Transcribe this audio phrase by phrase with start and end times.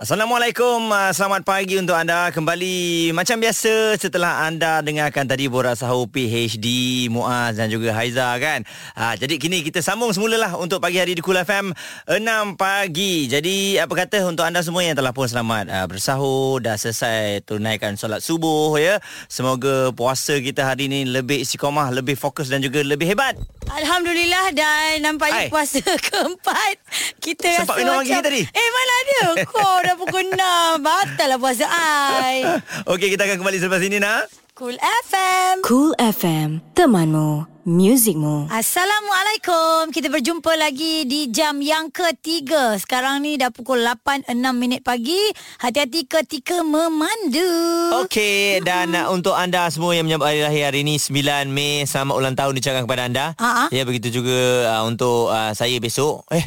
[0.00, 6.08] Assalamualaikum, uh, selamat pagi untuk anda kembali macam biasa setelah anda dengarkan tadi Borak Sahur
[6.08, 6.64] PHD,
[7.12, 8.64] Muaz dan juga Haiza kan.
[8.96, 11.76] Uh, jadi kini kita sambung semula lah untuk pagi hari di Kul FM
[12.08, 13.28] 6 pagi.
[13.28, 18.00] Jadi apa kata untuk anda semua yang telah pun selamat uh, bersahur, dah selesai tunaikan
[18.00, 18.96] solat subuh ya.
[19.28, 23.36] Semoga puasa kita hari ini lebih istiqomah, lebih fokus dan juga lebih hebat.
[23.68, 25.52] Alhamdulillah dan nampaknya Hai.
[25.52, 26.74] puasa keempat
[27.20, 28.42] kita Sempat rasa minum macam lagi tadi?
[28.48, 32.46] Eh mana ada Kau dah pukul 6 Batal lah puasa ai.
[32.94, 34.30] Okey, kita akan kembali selepas ini nak.
[34.54, 38.48] Cool FM Cool FM, temanmu, muzikmu.
[38.48, 45.20] Assalamualaikum Kita berjumpa lagi di jam yang ketiga Sekarang ni dah pukul 8.06 minit pagi
[45.60, 47.52] Hati-hati ketika memandu
[48.00, 52.14] Okey dan uh, untuk anda semua yang menyambut hari lahir hari ini 9 Mei selamat
[52.16, 53.26] ulang tahun diucapkan kepada anda.
[53.36, 53.68] Ha-ha.
[53.68, 54.40] Ya begitu juga
[54.70, 56.24] uh, untuk uh, saya besok.
[56.32, 56.44] Eh.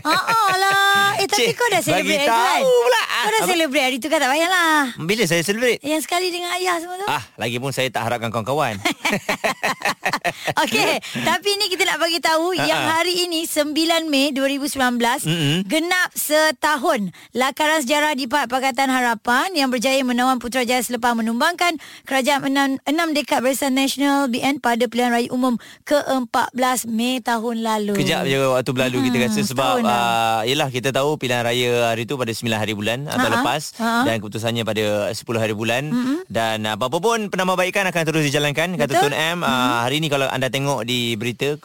[0.00, 3.02] Haa lah Eh tapi Cik, kau dah celebrate hari tu kan pula.
[3.02, 5.78] Kau dah Apa- celebrate hari tu kan tak payahlah Bila saya celebrate?
[5.82, 8.78] Yang sekali dengan ayah semua tu Ah, lagi pun saya tak harapkan kawan-kawan.
[10.62, 12.64] Okey, tapi ni kita nak bagi tahu Ha-ha.
[12.64, 13.72] yang hari ini 9
[14.06, 14.76] Mei 2019
[15.22, 15.56] Mm-mm.
[15.64, 17.00] genap setahun
[17.32, 23.08] lakaran sejarah di Pak Pakatan Harapan yang berjaya menawan Putrajaya selepas menumbangkan kerajaan enam, enam
[23.10, 27.94] dekad Barisan Nasional BN pada pilihan raya umum ke-14 Mei tahun lalu.
[27.94, 32.04] Kejap je waktu berlalu kita Hmm, rasa sebab uh, yelah kita tahu pilihan raya hari
[32.04, 33.36] tu pada 9 hari bulan atau Ha-ha.
[33.36, 34.02] lepas Ha-ha.
[34.02, 35.82] dan keputusannya pada 10 hari bulan
[36.26, 39.02] dan uh, apa-apa pun penambahbaikan akan terus dijalankan kata Betul.
[39.02, 39.48] Tun M uh,
[39.80, 41.56] hari ni kalau anda tengok di berita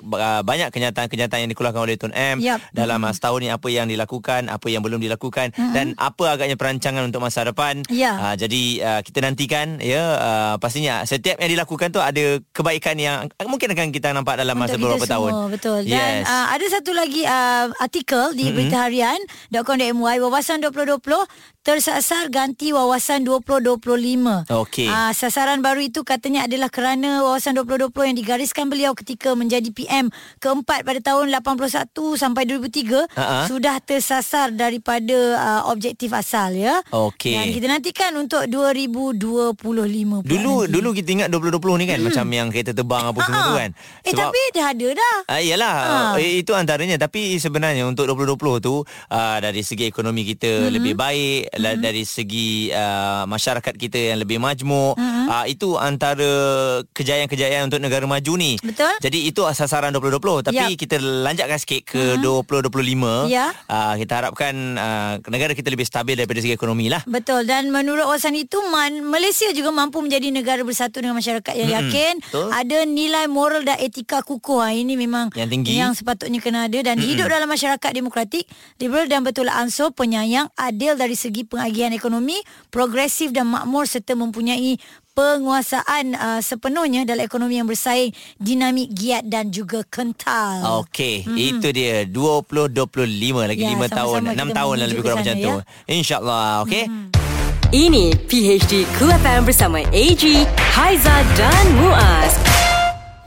[0.45, 2.61] banyak kenyataan-kenyataan yang dikeluarkan oleh Tun M Yap.
[2.72, 7.03] dalam uh, setahun ni apa yang dilakukan apa yang belum dilakukan dan apa agaknya perancangan
[7.03, 8.16] untuk masa depan Ya.
[8.16, 13.28] uh, jadi uh, kita nantikan ya uh, pastinya setiap yang dilakukan tu ada kebaikan yang
[13.50, 15.80] mungkin akan kita nampak dalam masa Untuk beberapa tahun semua, Betul.
[15.88, 16.30] Dan yes.
[16.30, 18.55] uh, ada satu lagi uh, artikel di mm-hmm.
[18.55, 24.45] berita harian.com.my wawasan 2020 tersasar ganti wawasan 2025.
[24.53, 24.86] Okey.
[24.86, 30.14] Uh, sasaran baru itu katanya adalah kerana wawasan 2020 yang digariskan beliau ketika menjadi PM
[30.37, 31.89] keempat pada tahun 81
[32.21, 33.49] sampai 2003 Ha-ha.
[33.49, 36.86] sudah tersasar daripada uh, objektif asal ya.
[36.93, 37.33] Okey.
[37.33, 40.70] Dan kita nantikan untuk 2025 pula Dulu nanti.
[40.70, 42.05] dulu kita ingat 2020 ni kan hmm.
[42.05, 43.49] macam yang kereta terbang apa semua Ha-ha.
[43.49, 43.70] tu kan.
[44.05, 45.15] Eh tapi dah ada dah.
[45.26, 45.97] Ah iyalah Ha.
[46.14, 46.21] ha.
[46.21, 50.70] itu antaranya tapi sebenarnya untuk 2020 tu uh, dari segi ekonomi kita mm-hmm.
[50.70, 51.82] lebih baik mm-hmm.
[51.82, 55.26] dari segi uh, masyarakat kita yang lebih majmuk mm-hmm.
[55.32, 56.32] uh, itu antara
[56.92, 58.60] kejayaan-kejayaan untuk negara maju ni.
[58.60, 58.92] Betul.
[58.99, 60.80] Jadi itu sasaran 2020 tapi Yap.
[60.80, 62.67] kita lanjutkan sikit ke mm-hmm.
[63.26, 63.32] 2025.
[63.32, 63.55] Ya.
[63.71, 67.02] Uh, kita harapkan uh, negara kita lebih stabil daripada segi ekonomi lah.
[67.08, 71.70] Betul dan menurut wawasan itu man, Malaysia juga mampu menjadi negara bersatu dengan masyarakat yang
[71.71, 72.48] Mm-mm, yakin betul.
[72.52, 74.60] ada nilai moral dan etika kukuh.
[74.65, 75.71] Ha, ini memang Yang tinggi.
[75.77, 77.10] yang sepatutnya kena ada dan Mm-mm.
[77.15, 78.49] hidup dalam masyarakat demokratik,
[78.82, 82.38] liberal dan betul ansur, penyayang, adil dari segi pengagihan ekonomi,
[82.70, 84.78] progresif dan makmur serta mempunyai
[85.16, 90.83] penguasaan uh, sepenuhnya dalam ekonomi yang bersaing, dinamik, giat dan juga kental.
[90.83, 91.50] Okey, mm-hmm.
[91.56, 95.32] itu dia 2025 lagi Ya, 5 tahun, sama-sama 6 kita tahun lah lebih kurang sana,
[95.32, 95.52] macam tu.
[95.56, 95.94] ya.
[95.95, 96.83] InsyaAllah, okey.
[96.86, 97.08] Hmm.
[97.76, 100.23] Ini PHD Cool FM bersama AG,
[100.76, 102.55] Haiza dan Muaz.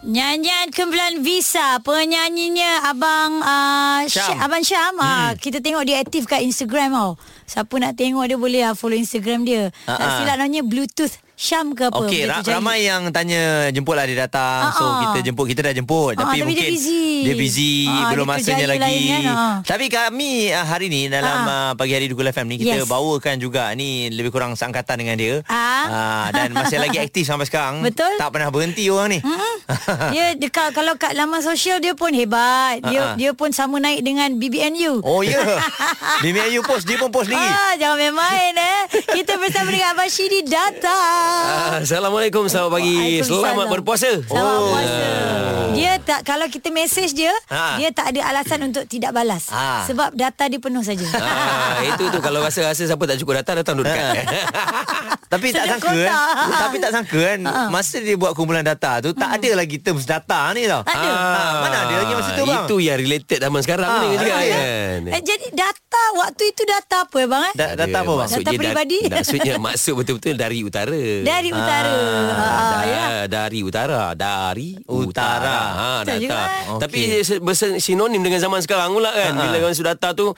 [0.09, 4.25] Nyanyian Kembilan Visa Penyanyinya Abang uh, Syam.
[4.25, 4.37] Syam.
[4.41, 5.05] Abang Syam hmm.
[5.05, 8.97] uh, Kita tengok dia aktif kat Instagram tau Siapa nak tengok dia boleh uh, follow
[8.97, 10.17] Instagram dia Ah, Tak ah.
[10.17, 14.75] silap namanya Bluetooth Syam ke apa Okey, ra- ramai yang tanya jemputlah dia datang.
[14.75, 14.99] So Ah, ah.
[15.15, 17.07] kita jemput, kita dah jemput Ah, tapi, tapi dia mungkin busy.
[17.23, 18.83] dia busy, Ah, belum dia masanya lagi.
[18.83, 19.35] lain kan.
[19.63, 22.91] Tapi kami ah, hari ni dalam uh, pagi hari di Kul FM ni kita Yes.
[22.91, 25.35] bawakan juga ni lebih kurang seangkatan dengan dia.
[25.47, 27.87] Ah, dan masih lagi aktif sampai sekarang.
[27.87, 28.19] Betul.
[28.19, 29.19] Tak pernah berhenti orang ni.
[29.23, 29.55] Mm-mm.
[30.15, 32.83] dia dekat kalau kat laman sosial dia pun hebat.
[32.83, 32.91] Ah, ah.
[32.91, 35.07] Dia dia pun sama naik dengan BBNU.
[35.07, 35.39] Oh ya.
[35.39, 36.35] Yeah.
[36.35, 37.47] Dia you post, dia pun post sendiri.
[37.47, 38.81] Ah, jangan main-main eh.
[39.15, 41.28] Kita bersama dengan Abang Syidi datang.
[41.29, 43.21] Ah, Assalamualaikum Selamat pagi.
[43.21, 44.69] Selamat berpuasa Selamat Oh.
[44.71, 45.07] puasa.
[45.71, 47.79] Dia tak kalau kita mesej dia, Ha.
[47.79, 49.47] dia tak ada alasan untuk tidak balas.
[49.49, 49.85] Ha.
[49.85, 51.07] Sebab data dia penuh saja.
[51.15, 54.27] ah, Itu tu Kalau rasa-rasa siapa tak cukup data Datang duduk dekat
[55.29, 56.11] Tapi tak sangka kan.
[56.49, 57.39] Tapi tak sangka kan
[57.69, 61.11] Masa dia buat kumpulan data tu Tak ada lagi terms data ni tau Tak ada.
[61.11, 64.35] Ah, Mana ada lagi masa tu bang Itu yang related zaman sekarang Ah, ni juga
[64.41, 64.57] ya?
[64.57, 67.53] kan Eh, jadi data waktu itu data apa bang eh?
[67.55, 68.27] Da- data apa bang?
[68.27, 68.99] Data Maksudnya peribadi.
[69.05, 71.03] dar- Maksudnya maksud betul-betul dari utara.
[71.21, 71.93] Dari utara.
[72.31, 73.05] Ah, ya.
[73.19, 75.03] Da, dari utara dari Utara.
[75.09, 76.79] utara ha Betul juga, data eh?
[76.79, 76.99] tapi
[77.79, 79.43] sinonim dengan zaman sekarang pula kan Ha-ha.
[79.43, 80.33] bila orang sudah data tu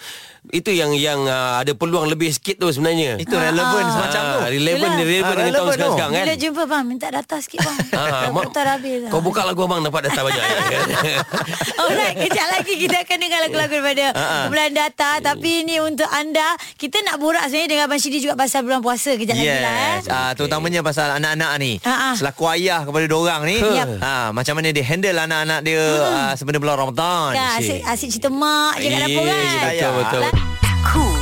[0.49, 3.93] itu yang yang uh, ada peluang lebih sikit tu sebenarnya Itu relevan Ah.
[3.93, 4.38] semacam tu.
[4.38, 4.99] Ah, relevan Yelah.
[4.99, 7.76] relevan Ah, dengan tahun sekarang, sekarang kan Bila jumpa bang minta data sikit bang.
[7.93, 9.11] Ah, mak- putar habis dah.
[9.11, 10.44] Kau buka lagu abang dapat data banyak.
[11.81, 15.11] Alright, kejap lagi kita akan dengar lagu-lagu daripada kumpulan data.
[15.21, 16.44] Tapi ini untuk anda,
[16.75, 19.97] kita nak borak sebenarnya dengan Abang Syidi juga pasal bulan puasa kejap lagi lah eh.
[19.99, 20.05] Yes.
[20.09, 20.33] Ah,
[20.70, 21.72] terutamanya pasal anak-anak ni.
[21.82, 22.11] Ha, ha.
[22.14, 23.58] Selaku ayah kepada diorang ni.
[23.99, 27.34] Ah, macam mana dia handle anak-anak dia ah, sebelum bulan Ramadan.
[27.34, 29.43] Kan, asyik, asyik cerita mak je kat dapur kan.
[29.67, 30.22] Betul betul.
[30.81, 31.19] Cool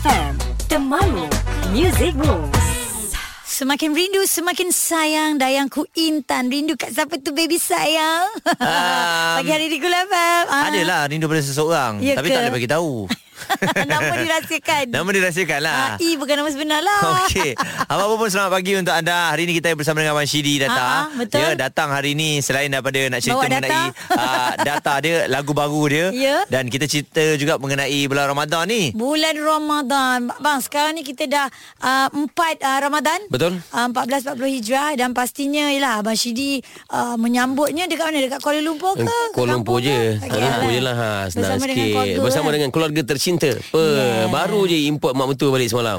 [0.00, 0.32] FM
[0.66, 1.28] Temanmu
[1.70, 3.12] Music Rules
[3.44, 8.26] Semakin rindu, semakin sayang Dayangku Intan Rindu kat siapa tu baby sayang
[8.58, 10.72] Um, Pagi hari di Kul FM ah.
[10.72, 12.02] Adalah rindu pada seseorang.
[12.02, 12.34] Ya tapi ke?
[12.34, 13.06] tak boleh bagi tahu.
[13.86, 15.74] Nama dirahsiakan Nama dirahsiakan lah.
[15.74, 17.54] ah, I bukan nama sebenar lah Okey.
[17.84, 19.30] Apa-apa pun selamat pagi untuk anda.
[19.30, 20.88] Hari ini kita bersama dengan Abang Syidi Ah, ah, Data.
[21.16, 21.40] betul.
[21.40, 23.82] Ya, datang hari ini selain daripada nak cerita Bawa mengenai data.
[24.10, 26.06] uh, data dia, lagu baru dia.
[26.10, 26.36] Ya.
[26.46, 28.82] Dan kita cerita juga mengenai bulan Ramadan ni.
[28.92, 31.46] Bulan Ramadan Bang sekarang ni kita dah
[31.80, 32.24] uh, 4
[32.56, 33.58] uh, Ramadan Betul.
[33.68, 38.94] uh, 1440 Hijrah Dan pastinya Yelah Abang Syidi uh, Menyambutnya dekat mana Dekat Kuala Lumpur
[38.94, 40.18] ke Ke Kuala Lumpur je?
[40.18, 42.54] Kuala Lumpur je lah ha, Senang Bersama dengan sikit keluarga, Bersama kan?
[42.54, 44.28] dengan keluarga tercinta Apa Yes.
[44.28, 45.98] Baru je import mak mentua balik semalam.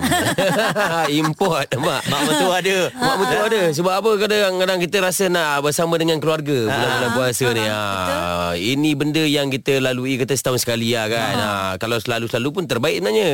[1.22, 2.02] Import Mak.
[2.06, 2.78] Mak mentua ada.
[2.92, 3.62] Mak mentua ada.
[3.72, 4.12] Sebab apa?
[4.18, 7.64] Kadang-kadang kita rasa nak Bersama dengan keluarga Bulan-bulan puasa ni.
[7.64, 7.82] ha.
[8.54, 11.36] Ini benda yang kita lalui Kata setahun sekali lah kan.
[11.36, 11.50] Ha.
[11.78, 13.32] Kalau selalu-selalu pun terbaik sebenarnya.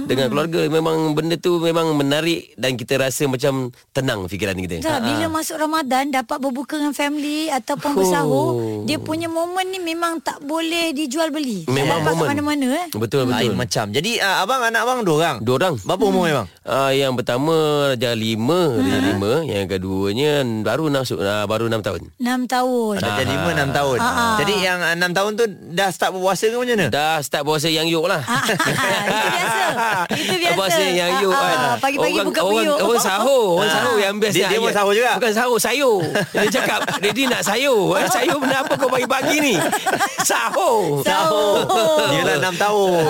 [0.00, 4.80] Dengan keluarga Memang benda tu Memang menarik Dan kita rasa macam Tenang fikiran kita.
[4.80, 8.48] Tak, bila masuk Ramadan dapat berbuka dengan family ataupun bersahur,
[8.84, 11.64] dia punya momen ni memang tak boleh dijual beli.
[11.64, 12.28] Tak Memang dapat momen.
[12.30, 12.86] mana-mana eh.
[12.92, 13.84] Betul betul Lain macam.
[13.88, 15.36] Jadi uh, abang anak abang dua orang.
[15.40, 16.46] Dua orang Berapa umur bang?
[16.60, 17.56] Uh, yang pertama
[17.90, 22.94] Darjah lima Darjah lima Yang keduanya Baru masuk uh, Baru enam tahun 6 tahun.
[22.98, 23.98] Darjah lima enam tahun.
[23.98, 24.34] Ah, ah.
[24.36, 26.86] Jadi yang enam tahun tu dah start berpuasa ke macam mana?
[26.88, 29.64] Dah start puasa yang yuk lah Ah, itu biasa.
[30.12, 30.54] Itu biasa.
[30.54, 32.78] Puasa yang yuk kan Pagi-pagi orang, buka orang, puyuk.
[32.82, 33.74] orang sahur Orang Ah.
[33.74, 35.12] sahur yang best Dia- dia pun sahur juga?
[35.16, 35.98] Bukan sahur Sayur
[36.30, 39.54] Dia cakap Daddy nak sayur Eh, Sayur benda apa kau pagi-pagi ni
[40.30, 41.64] Sahur Sahur.
[42.10, 43.02] Yelah enam tahun.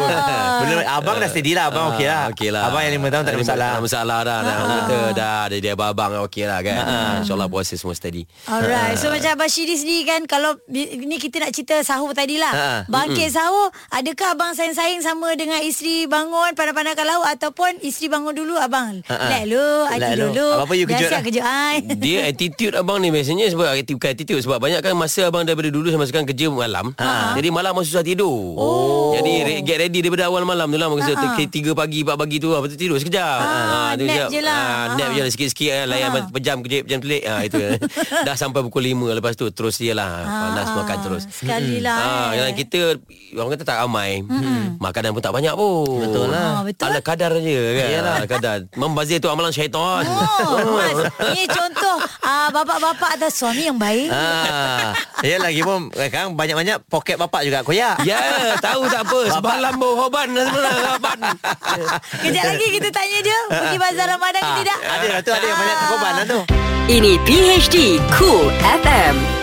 [0.61, 2.19] Belum abang dah steady lah, abang okey lah.
[2.21, 3.71] Ah, Okey lah Abang yang lima tahun tak ada masalah.
[3.71, 6.77] Tak ada masalah dah Dah kata dah Dia, dia abang okey lah kan
[7.21, 11.51] InsyaAllah puasa semua steady Alright So macam Abang Syidi sendiri kan Kalau ni kita nak
[11.51, 12.85] cerita sahur tadi lah.
[12.87, 18.59] Bangkit sahur Adakah abang sayang-sayang sama dengan isteri bangun Pandang-pandangkan laut Ataupun isteri bangun dulu
[18.59, 19.01] Abang.
[19.07, 20.29] Let lu lu.
[20.31, 21.23] dulu Apa-apa you kejut lah.
[21.45, 21.77] ai.
[22.05, 25.69] Dia attitude abang ni biasanya sebab attitude bukan attitude sebab banyak kan masa abang daripada
[25.69, 26.93] dulu sampai sekarang kerja malam.
[27.37, 28.57] Jadi malam abang susah tidur.
[28.57, 29.13] Oh.
[29.13, 31.35] Jadi get ready daripada awal malam tu lah masa Ha, ha.
[31.35, 33.39] uh 3 pagi 4 pagi tu ah betul tidur sekejap.
[33.39, 34.29] Ah, tu nap sekejap.
[34.29, 34.59] je lah.
[34.59, 35.15] Ah, nap Ha.
[35.15, 36.21] je lah sikit-sikit kan layan Ha.
[36.31, 37.23] pejam kejap pejam pelik.
[37.23, 37.59] Ha itu.
[38.27, 41.23] Dah sampai pukul 5 lepas tu terus dia lah panas Ah, makan terus.
[41.27, 42.43] Sekali lah Ah, eh.
[42.43, 42.99] yang kita
[43.35, 44.23] orang kata tak ramai.
[44.77, 46.01] Makanan pun tak banyak pun.
[46.01, 46.49] Betul lah.
[46.51, 46.85] Ah, betul.
[46.85, 47.89] Ala kadar je kan.
[47.91, 48.15] Yalah.
[48.17, 48.59] Ala kadar.
[48.73, 50.03] Membazir tu amalan syaitan.
[50.43, 50.97] Oh, Mas,
[51.31, 54.09] ni contoh ah, bapak-bapak atau suami yang baik.
[54.11, 58.03] Ah, ya lagi pun sekarang banyak-banyak poket bapak juga koyak.
[58.03, 58.19] Ya,
[58.59, 59.21] tahu tak apa.
[59.31, 61.19] Semalam bawa hoban sebenarnya hoban.
[62.25, 64.79] Kejap lagi kita tanya dia pergi bazar Ramadan ke tidak.
[64.85, 66.41] Ada lah tu ada yang banyak korban lah tu.
[66.91, 67.77] Ini PHD
[68.19, 68.51] Cool
[68.83, 69.40] FM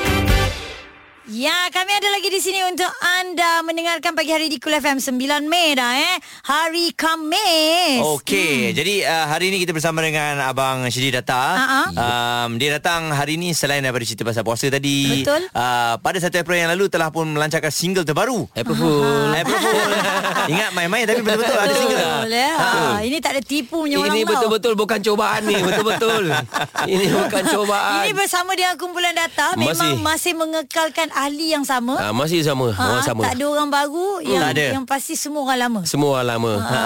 [1.28, 2.88] Ya, kami ada lagi di sini untuk
[3.20, 6.16] anda mendengarkan pagi hari di Kul FM 9 Mei dah eh.
[6.48, 8.00] Hari Khamis.
[8.16, 11.36] Okey, jadi uh, hari ini kita bersama dengan abang Syedi Data.
[11.60, 11.82] Ha-ha.
[11.92, 15.28] Um, dia datang hari ini selain daripada cerita pasal puasa tadi.
[15.28, 15.52] Betul.
[15.52, 18.48] Uh, pada 1 April yang lalu telah pun melancarkan single terbaru.
[18.56, 19.28] April Fool.
[19.36, 19.92] April Fool.
[20.56, 22.00] Ingat main-main tapi betul-betul ada single.
[22.24, 22.54] Betul ya.
[22.56, 22.70] Ha,
[23.04, 24.32] ini tak ada tipu punya orang Ini tau.
[24.32, 26.24] betul-betul bukan cobaan ni, betul-betul.
[26.96, 28.08] Ini bukan cobaan.
[28.08, 30.08] Ini bersama dengan kumpulan data memang Masih.
[30.08, 31.98] masih mengekalkan ahli yang sama.
[31.98, 33.22] Ah, masih sama, Ha, orang sama.
[33.26, 34.66] Tak ada orang baru yang tak ada.
[34.78, 35.80] yang pasti semua orang lama.
[35.84, 36.52] Semua orang lama.
[36.62, 36.80] Ha.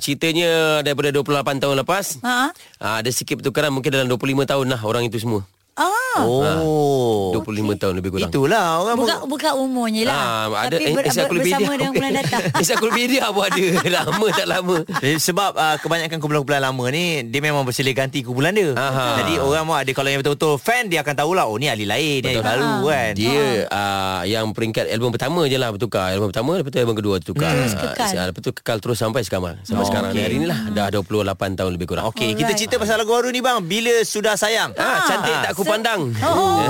[0.00, 2.06] ceritanya daripada 28 tahun lepas.
[2.24, 2.36] Ha.
[2.80, 5.44] Ha, ada sikit pertukaran mungkin dalam 25 tahun lah orang itu semua.
[5.74, 6.22] Ah.
[6.22, 7.34] Oh.
[7.34, 8.30] 25 tahun lebih kurang.
[8.30, 10.16] Itulah orang Bukan bukan umurnya lah.
[10.46, 11.34] Ah, ada Tapi ber, bersama
[11.74, 12.36] dengan kumpulan data.
[12.54, 13.64] ensiklopedia pun ada.
[13.98, 14.76] lama tak lama.
[15.02, 19.18] Eh, Sebab uh, kebanyakan kumpulan-kumpulan lama ni Dia memang bersilih ganti kumpulan dia Aha.
[19.20, 22.20] Jadi orang pun ada Kalau yang betul-betul fan Dia akan tahulah Oh ni ahli lain
[22.20, 22.46] Ni ahli Betul.
[22.46, 26.10] baru kan Dia uh, yang peringkat album pertama je lah bertukar.
[26.10, 27.50] Album pertama lepas tu album kedua tukar.
[27.50, 28.10] Ah, kekal.
[28.14, 29.58] uh, lepas tu kekal terus sampai sekarang.
[29.60, 30.16] Sampai Oh, sekarang okey.
[30.16, 32.04] ni hari ni lah dah 28 tahun lebih kurang.
[32.08, 33.58] Okey, kita cerita pasal lagu baru ni bang.
[33.60, 34.70] Bila sudah sayang.
[34.74, 36.00] Ah, cantik tak ku pandang.
[36.24, 36.60] Oh,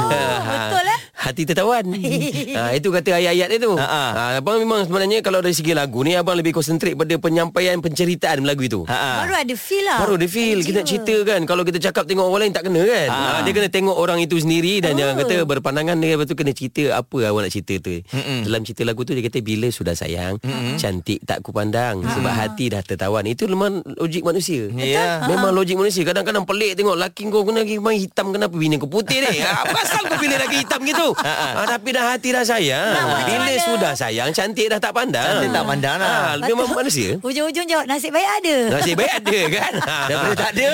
[0.47, 1.01] betul eh?
[1.15, 1.85] hati tertawan.
[2.59, 3.73] ha, itu kata ayat-ayat dia tu.
[3.75, 4.05] Ha, ha.
[4.07, 8.45] Ha, abang memang sebenarnya kalau dari segi lagu ni abang lebih konsentrate pada penyampaian penceritaan
[8.45, 8.81] lagu itu.
[8.85, 9.25] Ha.
[9.25, 9.99] Baru ada feel lah.
[9.99, 12.83] Baru dia feel Kita nak cerita kan Kalau kita cakap Tengok orang lain tak kena
[12.83, 13.17] kan Ah.
[13.17, 13.41] ha.
[13.41, 14.99] Dia kena tengok orang itu sendiri Dan Oh.
[15.01, 18.45] jangan kata Berpandangan dia Lepas tu kena cerita Apa awak nak cerita tu Mm-mm.
[18.45, 20.77] Dalam cerita lagu tu Dia kata Bila sudah sayang Mm-mm.
[20.77, 25.25] Cantik tak ku pandang Sebab hati dah tertawan Itu memang logik manusia Ya.
[25.25, 29.19] Memang logik manusia Kadang-kadang pelik tengok Laki kau kena main hitam Kenapa bini kau putih
[29.21, 32.95] ni ha, Apa asal kau pilih lagi hitam gitu ha, Tapi dah hati dah sayang
[33.25, 36.35] Bila sudah sayang Cantik dah tak pandang Cantik tak pandang lah.
[36.35, 38.57] ha, Memang manusia Ujung-ujung jawab nasib baik ada.
[38.73, 39.73] Nasib baik ada kan
[40.09, 40.69] Daripada tak ada.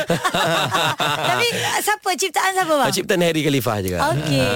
[1.31, 1.47] Tapi
[1.81, 2.90] siapa ciptaan siapa bang?
[2.90, 3.99] Ciptaan Harry Khalifah juga.
[4.12, 4.40] Okey.
[4.40, 4.49] Ha,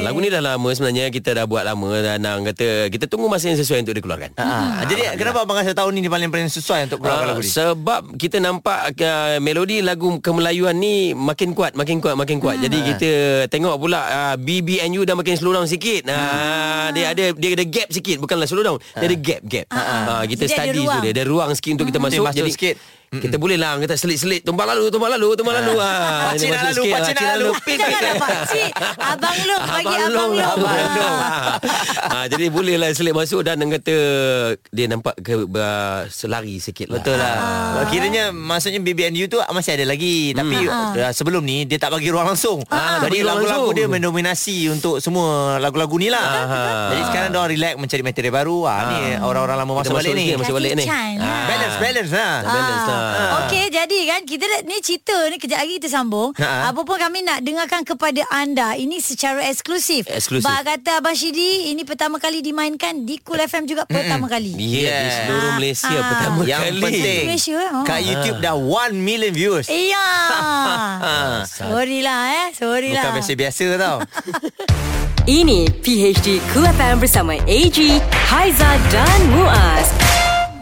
[0.00, 3.48] lagu ni dah lama sebenarnya kita dah buat lama dan orang kata kita tunggu masa
[3.48, 4.30] yang sesuai untuk dikeluarkan.
[4.34, 4.84] Ha.
[4.86, 7.48] Jadi kenapa abang rasa tahun ni paling paling sesuai untuk keluarkan Ah, lagu ni?
[7.48, 12.58] sebab kita nampak uh, melodi lagu kemelayuan ni makin kuat makin kuat makin kuat.
[12.58, 12.97] Jadi kita
[13.48, 16.06] tengok pula uh, BBNU dah makin slow down sikit.
[16.08, 18.78] Uh, dia ada dia ada gap sikit bukanlah slow down.
[18.98, 19.66] Dia ada gap gap.
[19.70, 22.24] Uh, kita Jadi study tu dia ada ruang sikit untuk kita masuk.
[22.26, 22.76] masuk Jadi sikit.
[23.08, 25.80] Kita boleh lah kita selit-selit tumbang lalu tumbang lalu tumbang lalu.
[25.80, 27.48] Ah, Pakcik ini nak masuk lalu, sikit, pakcik nak lalu.
[27.48, 28.70] Nak pakcik.
[29.16, 30.32] Abang Long bagi Abang Long.
[30.36, 31.16] Abang Long.
[31.18, 31.56] Ah.
[32.12, 33.96] ha, jadi bolehlah selit masuk dan orang kata
[34.68, 37.00] dia nampak ke uh, selari sikit lah.
[37.00, 37.36] Betul lah.
[37.80, 37.84] Ah.
[37.88, 42.28] Kiranya maksudnya BBNU tu masih ada lagi tapi uh, sebelum ni dia tak bagi ruang
[42.28, 42.60] langsung.
[42.68, 43.76] Ah, tak Jadi lagu-lagu langsung.
[43.76, 46.28] dia mendominasi untuk semua lagu-lagu ni lah.
[46.92, 48.58] Jadi sekarang dia relax mencari materi baru.
[48.68, 50.26] Ah ni orang-orang lama Kita masuk balik masuk ni.
[50.36, 50.84] masuk balik ni.
[50.84, 51.46] Ah.
[51.48, 52.32] Balance balance lah.
[52.44, 52.97] Balance lah.
[53.40, 56.30] Okey, jadi kan kita ni cerita ni kejap lagi kita sambung.
[56.34, 56.68] Ha.
[56.68, 60.06] Apa pun kami nak dengarkan kepada anda ini secara eksklusif.
[60.06, 60.44] Eksklusif.
[60.44, 64.52] Bak kata Abang Syidi ini pertama kali dimainkan di Cool FM juga pertama kali.
[64.52, 65.16] Ya, yeah, di Yes.
[65.18, 66.06] seluruh Malaysia Ah.
[66.06, 66.82] pertama Yang kali.
[66.82, 67.84] penting Malaysia, oh.
[67.84, 69.68] kat YouTube dah 1 million viewers.
[69.68, 70.06] Iya.
[70.38, 71.42] Ah.
[71.58, 72.46] Sorry lah eh.
[72.52, 73.14] Sorry Bukan lah.
[73.14, 73.98] biasa-biasa tau.
[75.28, 77.78] Ini PHD Cool FM bersama AG,
[78.28, 79.88] Haiza dan Muaz.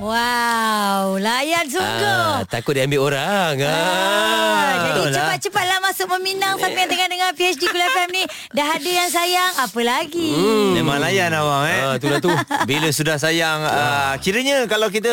[0.06, 2.22] Wow, layan sungguh.
[2.32, 3.58] Ah, takut dia ambil orang.
[3.58, 4.70] Ah, Ah.
[4.86, 5.12] jadi lah.
[5.12, 9.52] cepat-cepatlah masuk meminang Siapa yang tengah dengar PHD Kul FM ni Dah ada yang sayang
[9.58, 10.74] Apa lagi Hmm.
[10.74, 11.80] Memang layan abang eh.
[11.80, 12.30] Ah, itulah tu.
[12.64, 15.10] Bila sudah sayang uh, Kiranya kalau kita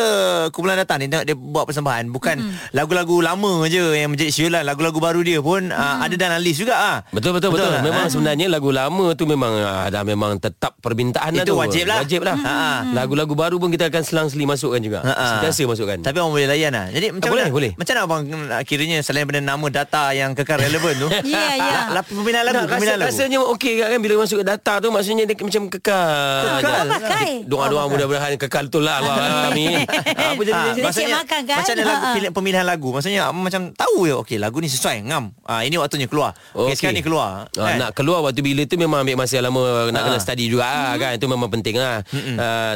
[0.50, 2.36] Kumpulan datang ni Tengok dia buat persembahan Bukan
[2.70, 6.74] lagu-lagu lama je Yang menjadi siulan Lagu-lagu baru dia pun uh, Ada dalam list juga
[6.76, 6.96] ah.
[7.10, 7.64] Betul betul betul.
[7.64, 8.12] Betul lah, memang ha?
[8.12, 11.56] sebenarnya lagu lama tu memang ah, dah memang tetap permintaan Itu tu.
[11.56, 11.98] wajib lah.
[12.00, 12.36] Wajib lah.
[12.36, 12.72] Ha, ha.
[12.92, 15.00] Lagu-lagu baru pun kita akan selang-seli masukkan juga.
[15.00, 15.24] Ha, ha.
[15.32, 15.98] Sentiasa masukkan.
[15.98, 17.72] Tapi orang boleh layan lah Jadi macam boleh, mana boleh.
[17.74, 21.80] Macam mana abang uh, Kiranya selain daripada nama data Yang kekal relevan tu Ya, ya.
[21.90, 25.62] la- Pembinaan lagu rasa, rasanya okey kan bila masuk ke data tu maksudnya dia macam
[25.66, 26.44] kekal.
[26.60, 26.86] Kekal.
[26.86, 29.00] Apa pakai Doa-doa mudah-mudahan kekal betul lah.
[29.00, 29.16] Allah,
[29.48, 29.82] Amin.
[29.88, 31.40] Apa jadi Ah, maksudnya kan?
[31.42, 32.14] Macam mana lagu, Ha, ha.
[32.14, 36.04] pilih, pemilihan lagu Maksudnya macam tahu je Okey lagu ni sesuai Ngam ah, Ini waktunya
[36.04, 37.76] keluar Okey okay, sekarang ni keluar Ah, kan?
[37.78, 40.04] Nak keluar waktu bila tu memang ambil masa lama nak Ah.
[40.06, 42.02] kena study juga ah, kan itu memang penting lah.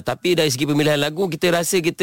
[0.01, 1.98] Tapi dari segi pemilihan lagu kita rasa kita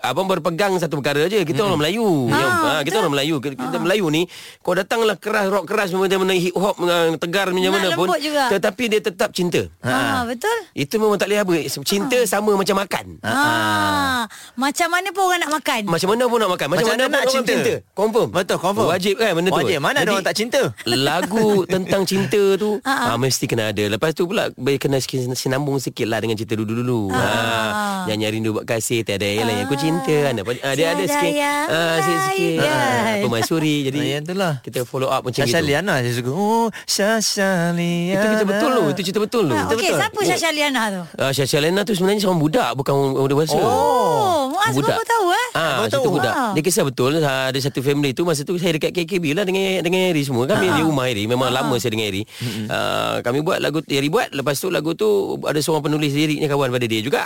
[0.00, 2.28] abang berpegang satu perkara je kita orang Melayu.
[2.28, 3.00] Ah, Ya, ah, kita betul.
[3.00, 3.36] orang Melayu.
[3.38, 4.22] Kita, kita Melayu ni
[4.60, 8.50] kau datanglah keras rock keras macam mana hip hop uh, tegar macam mana pun juga.
[8.50, 9.64] tetapi dia tetap cinta.
[9.80, 11.54] Ah, betul Itu memang tak boleh apa.
[11.82, 13.04] Cinta sama macam makan.
[13.20, 14.24] Ah.
[14.54, 17.04] Macam mana pun orang nak makan Macam mana pun nak makan Macam, Macam mana, mana
[17.04, 17.52] pun nak orang cinta.
[17.54, 18.86] cinta Confirm Betul, confirm.
[18.88, 19.78] Wajib kan benda tu Wajib.
[19.78, 20.60] Mana ada orang tak cinta?
[20.84, 24.98] Lagu tentang cinta tu Ah, ah, Mesti kena ada Lepas tu pula boleh Kena
[25.34, 28.04] sinambung sikit lah Dengan cerita dulu-dulu ah.
[28.06, 29.58] Nyanyi rindu buat kasih Tiada yang lain.
[29.64, 30.32] Aku cinta ah,
[30.74, 31.32] Dia ada Tiada sikit.
[31.32, 32.56] yang ah, sikit-sikit.
[32.58, 32.66] Lain.
[32.66, 34.54] ah, Pemaisuri Jadi Ah, yang tu lah.
[34.60, 35.70] Kita follow up macam Syasha gitu.
[35.70, 36.30] Liana saya suka.
[36.30, 38.12] Oh Syasha Liana.
[38.12, 39.54] Itu kita betul tu Itu cerita betul tu.
[39.54, 41.02] Ah, Okey siapa Syasha Liana tu?
[41.16, 43.54] Ah, Syasha Lena tu sebenarnya seorang budak Bukan orang dewasa.
[43.54, 45.46] Oh Muaz baru tahu eh?
[45.52, 46.14] Ah, Baru cerita tahu.
[46.18, 46.34] budak.
[46.52, 49.78] Dia kisah betul ah, ada satu family tu masa tu saya dekat KKB lah dengan
[49.80, 50.44] dengan Eri semua.
[50.44, 51.24] Kami di rumah Eri.
[51.24, 52.26] Memang lama saya dengan Eri.
[52.66, 55.06] Ah, kami buat lagu Eri buat lepas tu lagu tu
[55.40, 57.22] ada seorang penulis liriknya kawan pada dia juga.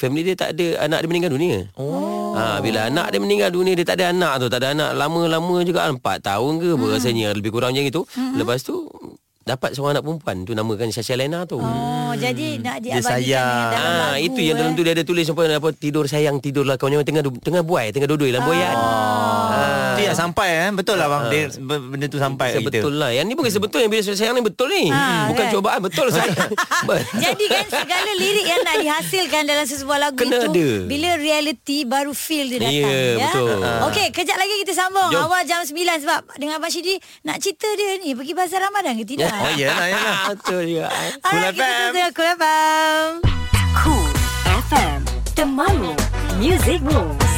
[0.00, 1.68] Family dia tak ada anak dia meninggal dunia.
[1.76, 2.32] Oh.
[2.32, 5.60] Ha, bila anak dia meninggal dunia dia tak ada anak tu, tak ada anak lama-lama
[5.60, 6.88] juga 4 tahun ke hmm.
[6.88, 8.02] rasanya lebih kurang macam itu.
[8.16, 8.40] Hmm.
[8.40, 8.88] Lepas tu
[9.44, 11.60] dapat seorang anak perempuan tu namakan Syasha Lena tu.
[11.60, 13.68] Oh, jadi nak Dia sayang.
[13.76, 14.76] dalam Ah lagu, itu yang dalam eh.
[14.80, 18.08] tu dia ada tulis apa apa tidur sayang tidurlah kau jangan tengah tengah buai tengah
[18.08, 18.76] duduk dalam boyan.
[18.76, 19.89] Ah.
[20.00, 23.24] Itu yang sampai eh Betul lah bang dia, Benda tu sampai kita Betul lah Yang
[23.26, 25.52] ni bukan sebetul Yang bila sayang ni betul ni Ah, Bukan kan?
[25.52, 26.32] cubaan Betul sayang
[27.24, 30.68] Jadi kan segala lirik yang nak dihasilkan dalam sesebuah lagu Kena itu ada.
[30.86, 33.28] bila reality baru feel dia datang Ya, ya.
[33.28, 33.58] betul.
[33.86, 35.22] Okey, kejap lagi kita sambung Jom.
[35.22, 39.04] awal jam 9 sebab dengan Abang Syidi nak cerita dia ni pergi bazar Ramadan ke
[39.04, 39.28] tidak?
[39.36, 40.86] Oh ya lah ya lah Betul juga
[41.20, 41.92] Alright, kita FM.
[42.10, 43.06] Cool FM.
[43.74, 44.10] Cool
[44.64, 44.98] FM.
[45.32, 45.92] Temanmu.
[46.36, 47.29] Music Rules.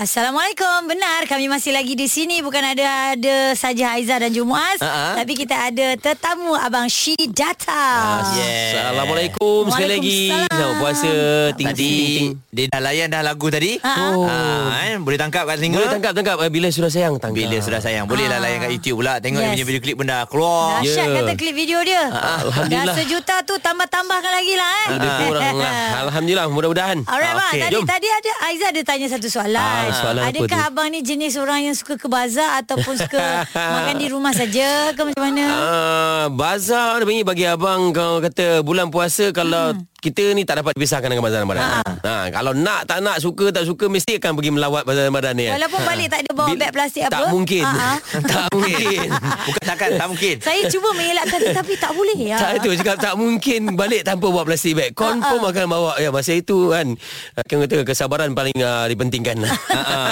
[0.00, 0.88] Assalamualaikum.
[0.88, 5.12] Benar kami masih lagi di sini bukan ada ada saja Aiza dan Jumuaz Ha-ha.
[5.12, 6.88] tapi kita ada tetamu abang
[7.28, 7.68] Data.
[7.68, 8.80] Ah, Yeah.
[8.80, 10.20] Assalamualaikum sekali lagi.
[10.48, 11.12] Selamat puasa.
[11.52, 12.30] Ting Tadi ting ting.
[12.48, 13.76] dia dah layan dah lagu tadi.
[13.76, 13.92] Ha.
[14.08, 14.24] Oh.
[14.24, 15.76] Ha, boleh tangkap kat telinga.
[15.76, 17.36] Boleh tangkap tangkap Eh, bila sudah sayang tangkap.
[17.36, 18.42] Bila sudah sayang Boleh lah Ah.
[18.42, 19.44] layan kat YouTube pula Tengok Yes.
[19.44, 21.16] dia punya video klip pun dah keluar Dahsyat Ya.
[21.20, 22.04] kata klip video dia.
[22.08, 22.88] Alhamdulillah.
[22.88, 24.86] Dah sejuta tu tambah-tambahkan lagi lah eh.
[24.90, 25.72] Lebih kurang lah.
[26.08, 26.98] Alhamdulillah mudah-mudahan.
[27.04, 27.84] Alright bang, Okey, tadi jom.
[27.84, 29.89] tadi ada Aiza ada tanya satu soalan.
[29.90, 33.42] Ah, soalan apa Adakah abang ni jenis orang yang suka ke bazar ataupun suka
[33.74, 35.44] makan di rumah saja ke macam mana?
[35.44, 39.89] Ah, bazar bagi abang kalau kata bulan puasa kalau Hmm.
[40.00, 41.84] Kita ni tak dapat dipisahkan dengan bazar Ramadan.
[42.00, 42.32] Ha.
[42.32, 45.44] kalau nak tak nak suka tak suka mesti akan pergi melawat bazar Ramadan ni.
[45.46, 45.60] kan.
[45.60, 47.12] Walaupun balik tak ada bawa Bil- beg plastik apa?
[47.12, 47.64] Tak mungkin.
[47.64, 47.98] Ah, ah.
[48.32, 49.06] tak mungkin.
[49.20, 52.36] Bukan takkan Tak mungkin Saya cuba mengelakkan tetapi tak boleh ya.
[52.40, 54.90] Tak itu cakap tak mungkin balik tanpa bawa plastik bag.
[54.96, 56.96] Confirm akan bawa ya masa itu kan.
[57.44, 59.44] Kan kata kesabaran paling uh, dipentingkan.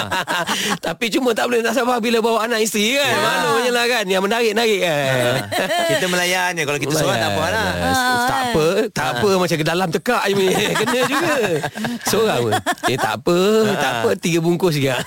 [0.85, 3.15] Tapi cuma tak boleh nak sabar bila bawa anak isteri kan.
[3.17, 5.33] Maknanya lah kan yang menarik-narik kan.
[5.89, 7.71] Kita melayan je Kalau kita seorang tak apa lah
[8.29, 10.47] Tak apa Tak apa Macam ke dalam tekak je ni
[10.79, 11.33] Kena juga.
[12.03, 12.53] Seorang pun
[12.85, 13.37] Eh tak apa.
[13.73, 14.91] Tak apa Tiga bungkus je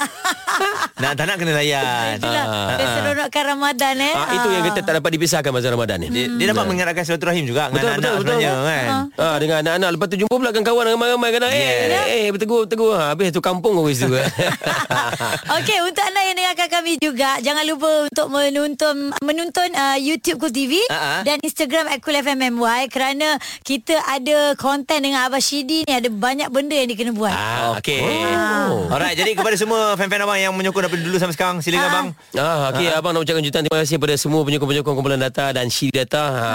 [0.94, 2.14] Nak tak nak kena layan.
[2.16, 4.14] Itulah Ah, keseronokan Ramadan eh.
[4.14, 6.08] ah, Itu yang kita tak dapat dipisahkan Masa Ramadan ni.
[6.08, 8.22] Dia, dia dapat mengeratkan silaturahim juga Betul, Dengan betul, anak betul.
[8.38, 8.88] sebenarnya kan?
[9.18, 9.88] Ah, dengan anak-anak.
[9.90, 12.04] Lepas tu jumpa pula dengan kawan Ramai-ramai kena Eh, Yeah.
[12.06, 14.08] eh, eh bertegur, ha, Habis tu kampung habis tu
[15.58, 20.52] Okey, untuk anda yang dengarkan kami juga, jangan lupa untuk menonton menonton uh, YouTube Cool
[20.52, 21.20] TV Ah, ah.
[21.22, 26.70] dan Instagram at MY kerana kita ada konten dengan Abah Shidi ni ada banyak benda
[26.72, 27.28] yang dia kena buat.
[27.28, 27.98] ah, Okey.
[27.98, 28.86] Oh.
[28.86, 31.90] Alright, jadi kepada semua fan-fan abang yang menyokong daripada dulu sampai sekarang, silakan Ah.
[31.92, 32.08] bang.
[32.32, 35.90] Ah, okey abang nak ucapkan jutaan terima kasih kepada semua penyokong-penyokong kumpulan data dan Ciri
[35.98, 36.22] Data.
[36.22, 36.46] Ha,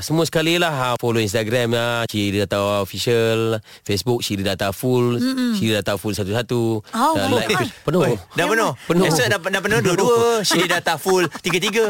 [0.00, 5.22] semua sekali lah ha, follow Instagram lah Ciri Data official, Facebook Ciri Data full,
[5.54, 6.62] Ciri Data full satu-satu.
[6.82, 7.58] Oh, dan like God.
[7.60, 8.02] page penuh.
[8.32, 8.70] Dah penuh.
[8.84, 9.04] Penuh.
[9.06, 10.18] Esok dah, dah penuh dua-dua.
[10.48, 11.84] Syedi data full tiga-tiga.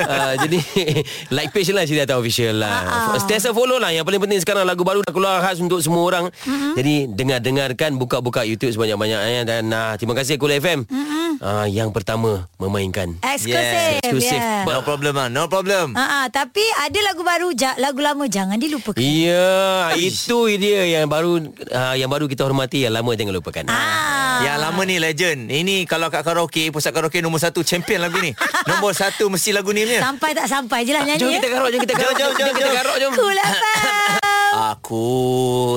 [0.00, 0.58] uh, jadi
[1.36, 2.74] like page lah Ciri Data official lah.
[2.82, 3.20] Uh-huh.
[3.20, 3.90] Sentiasa follow lah.
[3.90, 6.28] Yang paling penting sekarang lagu baru dah keluar khas untuk semua orang.
[6.28, 6.74] Uh-huh.
[6.76, 10.84] Jadi dengar-dengarkan buka-buka YouTube sebanyak-banyaknya dan uh, terima kasih Kul FM.
[10.84, 11.22] Uh-huh.
[11.40, 13.58] Uh, yang pertama memainkan Eksklusif.
[13.58, 14.38] Yes, eksklusif.
[14.38, 14.68] Yeah.
[14.68, 15.96] No problem bang, no problem.
[15.98, 19.00] Ha, tapi ada lagu baru, ja, lagu lama jangan dilupakan.
[19.02, 21.42] Ya, itu dia yang baru
[21.74, 23.64] uh, yang baru kita hormati yang lama jangan lupakan.
[23.66, 24.46] Ah.
[24.46, 25.40] Yang lama ni legend.
[25.50, 28.30] Ini kalau kat karaoke, pusat karaoke nombor satu champion lagu ni.
[28.70, 30.00] nombor satu mesti lagu ni punya.
[30.02, 31.20] Sampai tak sampai je lah nyanyi.
[31.20, 31.38] Jom ya.
[31.38, 32.74] kita garuk, jom kita garuk, Jom, jom, kita jom.
[32.74, 33.12] garuk, jom.
[33.14, 34.18] Cool FM.
[34.54, 35.06] Aku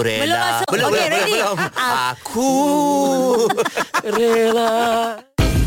[0.06, 0.22] rela.
[0.22, 0.68] Belum masuk.
[0.70, 1.34] Belum, Okey, belum, belum, ready?
[1.34, 1.58] belum.
[1.74, 2.14] Ah.
[2.14, 2.52] Aku.
[4.18, 4.74] Rela.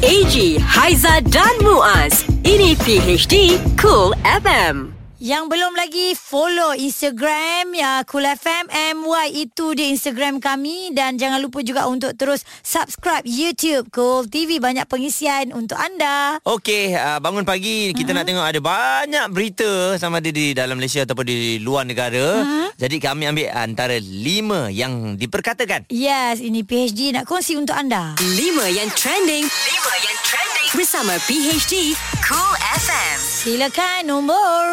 [0.00, 2.24] AG, Haiza dan Muaz.
[2.40, 4.99] Ini PHD Cool FM.
[5.20, 11.44] Yang belum lagi follow Instagram ya Cool FM MY itu dia Instagram kami dan jangan
[11.44, 16.40] lupa juga untuk terus subscribe YouTube Cool TV banyak pengisian untuk anda.
[16.48, 21.04] Okey, uh, bangun pagi kita nak tengok ada banyak berita sama ada di dalam Malaysia
[21.04, 22.40] ataupun di luar negara.
[22.80, 25.84] Jadi kami ambil antara lima yang diperkatakan.
[25.92, 28.16] Yes, ini PHD nak kongsi untuk anda.
[28.24, 28.32] 5
[28.72, 29.44] yang trending.
[29.44, 30.68] 5 yang trending.
[30.72, 31.92] Bersama PHD
[32.24, 32.89] Cool FM.
[33.40, 34.68] Silakan nombor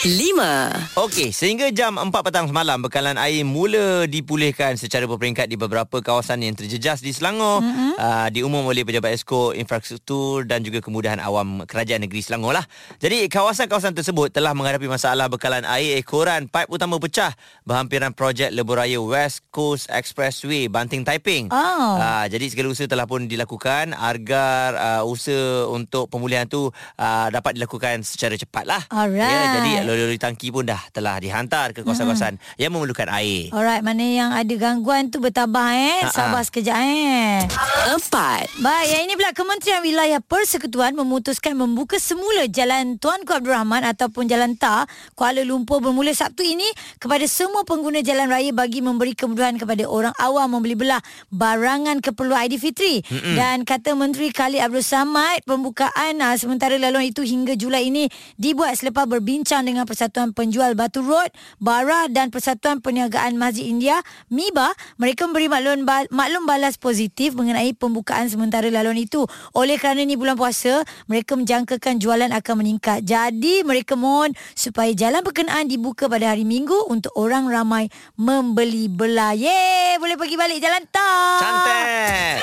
[0.00, 0.96] 5.
[0.96, 6.40] Okey, sehingga jam 4 petang semalam bekalan air mula dipulihkan secara berperingkat di beberapa kawasan
[6.40, 7.60] yang terjejas di Selangor.
[7.60, 7.92] Mm-hmm.
[8.00, 12.64] Uh, diumum oleh Pejabat Esko Infrastruktur dan juga Kemudahan Awam Kerajaan Negeri Selangor lah.
[12.96, 17.36] Jadi kawasan-kawasan tersebut telah menghadapi masalah bekalan air ekoran paip utama pecah
[17.68, 21.52] berhampiran projek lebuh raya West Coast Expressway Banting Taiping.
[21.52, 22.00] Oh.
[22.00, 27.60] Uh, jadi segala usaha telah pun dilakukan agar uh, usaha untuk pemulihan tu uh, dapat
[27.60, 28.82] dilakukan secara cepat lah.
[28.90, 29.28] Alright.
[29.28, 32.58] Ya, jadi lori-lori tangki pun dah telah dihantar ke kawasan-kawasan hmm.
[32.60, 33.50] yang memerlukan air.
[33.54, 36.04] Alright, mana yang ada gangguan tu bertabah eh.
[36.04, 36.14] Ha-ha.
[36.14, 37.42] Sabar sekejap eh.
[37.90, 38.60] 4.
[38.60, 44.28] Baik, yang ini pula Kementerian Wilayah Persekutuan memutuskan membuka semula Jalan Tuanku Abdul Rahman ataupun
[44.28, 46.66] Jalan TAR Kuala Lumpur bermula Sabtu ini
[47.00, 52.46] kepada semua pengguna jalan raya bagi memberi kemudahan kepada orang awam membeli belah barangan keperluan
[52.46, 53.02] Aidilfitri.
[53.02, 53.34] Mm-mm.
[53.34, 58.76] Dan kata Menteri Khalid Abdul Samad, pembukaan uh, sementara laluan itu hingga Julai ini dibuat
[58.76, 64.76] selepas berbincang dengan Persatuan Penjual Batu Road, Bara dan Persatuan Perniagaan Masjid India, MIBA.
[65.00, 69.24] Mereka memberi maklum, ba- maklum balas positif mengenai pembukaan sementara laluan itu.
[69.54, 73.04] Oleh kerana ni bulan puasa, mereka menjangkakan jualan akan meningkat.
[73.04, 79.36] Jadi mereka mohon supaya jalan berkenaan dibuka pada hari Minggu untuk orang ramai membeli belah.
[79.36, 81.38] Yeay, boleh pergi balik jalan tak?
[81.38, 82.36] Cantik.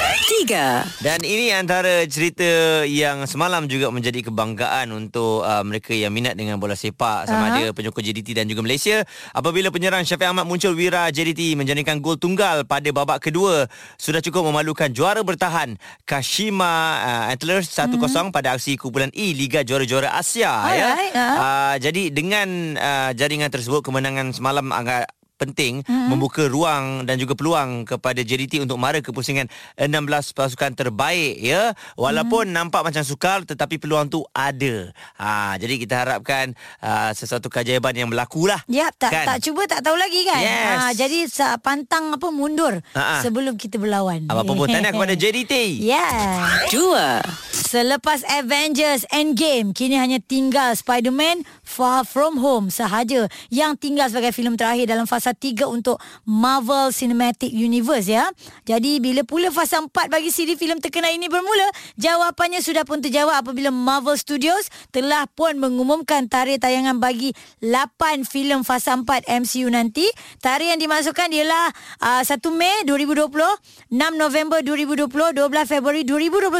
[0.47, 1.03] 3.
[1.03, 6.59] Dan ini antara cerita yang semalam juga menjadi kebanggaan untuk uh, mereka yang minat dengan
[6.59, 7.55] bola sepak sama Aha.
[7.55, 12.19] ada penyokong JDT dan juga Malaysia apabila penyerang Syafiq Ahmad muncul wira JDT menjadikan gol
[12.19, 13.65] tunggal pada babak kedua
[13.97, 18.29] sudah cukup memalukan juara bertahan Kashima uh, Antlers 1-0 mm-hmm.
[18.35, 20.87] pada aksi kumpulan E Liga Juara-Juara Asia ya.
[20.91, 21.35] Alright, aha.
[21.35, 26.07] Uh, jadi dengan uh, jaringan tersebut kemenangan semalam agak penting hmm.
[26.11, 29.91] membuka ruang dan juga peluang kepada JDT untuk mara ke pusingan 16
[30.31, 32.55] pasukan terbaik ya walaupun hmm.
[32.55, 38.09] nampak macam sukar tetapi peluang tu ada ha jadi kita harapkan uh, sesuatu keajaiban yang
[38.11, 39.25] berlaku lah Ya, tak kan?
[39.25, 40.41] tak cuba tak tahu lagi kan.
[40.41, 40.75] Yes.
[40.75, 41.19] Ha, jadi
[41.61, 43.21] pantang apa mundur Ha-ha.
[43.23, 44.25] sebelum kita berlawan.
[44.27, 46.67] apa pun tahniah kepada JDT Yeah.
[46.73, 47.21] Dua.
[47.55, 54.53] Selepas Avengers Endgame, kini hanya tinggal Spider-Man Far From Home sahaja yang tinggal sebagai filem
[54.53, 58.29] terakhir dalam fasa 3 untuk Marvel Cinematic Universe ya.
[58.67, 61.71] Jadi bila pula fasa 4 bagi siri filem terkenal ini bermula?
[61.95, 67.31] Jawapannya sudah pun terjawab apabila Marvel Studios telah pun mengumumkan tarikh tayangan bagi
[67.63, 70.05] 8 filem fasa 4 MCU nanti.
[70.43, 71.65] Tarikh yang dimasukkan ialah
[72.03, 76.51] uh, 1 Mei 2020, 6 November 2020, 12 Februari 2021,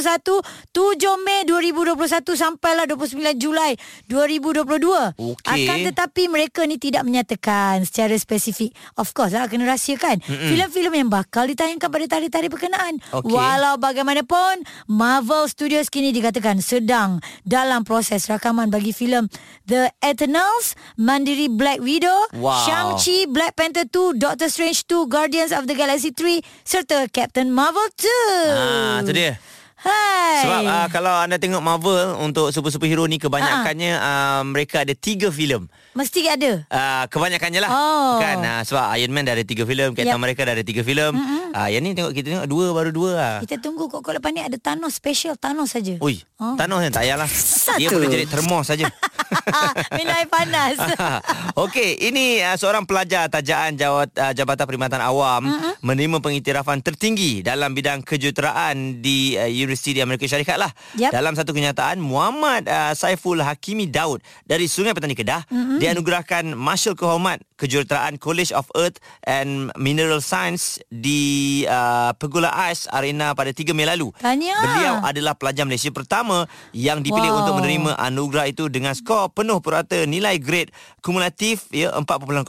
[0.71, 2.06] 7 Mei 2021
[2.38, 3.75] sampailah 29 Julai
[4.08, 5.17] 2022.
[5.17, 5.43] Okey.
[5.43, 8.55] Akan tetapi mereka ni tidak menyatakan secara spesifik.
[8.96, 10.22] Of course lah kena rahsiakan.
[10.22, 10.50] Mm-mm.
[10.50, 12.98] Filem-filem yang bakal ditayangkan pada tarikh-tarikh berkenaan.
[13.12, 13.28] Okey.
[13.28, 19.28] Walau bagaimanapun Marvel Studios kini dikatakan sedang dalam proses rakaman bagi filem
[19.63, 22.63] The Eternals, Mandiri Black Widow, Wow.
[22.63, 27.86] Shang-Chi, Black Panther 2, Doctor Strange 2, Guardians of the Galaxy 3 serta Captain Marvel
[27.91, 28.08] 2.
[28.52, 29.36] ha tu dia
[29.76, 30.41] Hai.
[30.41, 35.70] Sebab uh, kalau anda tengok Marvel untuk super-superhero ni kebanyakannya uh, mereka ada tiga filem.
[35.95, 36.51] Mesti ada.
[36.67, 38.19] Uh, kebanyakannya lah Oh.
[38.19, 40.19] kan uh, sebab Iron Man dah ada tiga filem Captain Yep.
[40.19, 41.15] America dah ada tiga filem
[41.55, 44.43] uh, yang ni tengok kita tengok dua baru dua lah Kita tunggu kok lepas ni
[44.43, 45.95] ada Thanos special Thanos saja.
[45.97, 46.60] Ui, Oh.
[46.60, 47.31] Thanos yang tak payahlah
[47.79, 48.91] Dia boleh jadi termos saja
[49.95, 50.75] Minum air panas.
[51.65, 55.73] Okey, ini uh, seorang pelajar tajaan Jawat, uh, Jabatan Perkhidmatan Awam uh-huh.
[55.79, 60.71] menerima pengiktirafan tertinggi dalam bidang kejuruteraan di uh, Universiti di Amerika Syarikat lah.
[60.95, 61.12] Yap.
[61.12, 65.79] Dalam satu kenyataan, Muhammad uh, Saiful Hakimi Daud dari Sungai Petani Kedah uh-huh.
[65.86, 73.32] Dianugerahkan Marshal Kehormat Kejuruteraan College of Earth and Mineral Science di uh, Pegula Ais Arena
[73.32, 74.12] pada 3 Mei lalu.
[74.19, 74.60] Tahniah.
[74.60, 77.39] Beliau adalah pelajar Malaysia pertama yang dipilih Wow.
[77.41, 82.43] untuk menerima anugerah itu dengan skor penuh purata nilai grade kumulatif ya 4.0.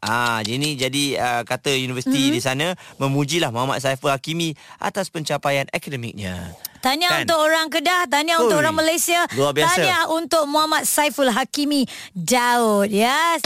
[0.00, 2.34] Ah ini jadi uh, kata universiti hmm.
[2.36, 6.56] di sana memujilah Muhammad Saiful Hakimi atas pencapaian akademiknya.
[6.86, 7.22] Tahniah Kan?
[7.26, 9.74] untuk orang Kedah, tahniah Ui, untuk orang Malaysia, luar biasa.
[9.74, 11.82] tahniah untuk Muhammad Saiful Hakimi
[12.14, 12.94] Daud.
[12.94, 13.42] Ya.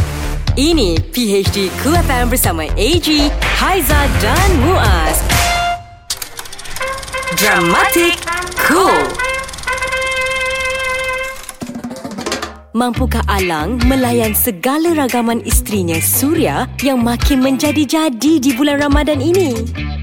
[0.61, 3.09] Ini PHD Cool FM bersama AG,
[3.57, 5.25] Haiza dan Muaz.
[7.41, 8.21] Dramatic
[8.69, 9.09] Cool.
[12.77, 19.57] Mampukah Alang melayan segala ragaman isterinya Surya yang makin menjadi-jadi di bulan Ramadan ini?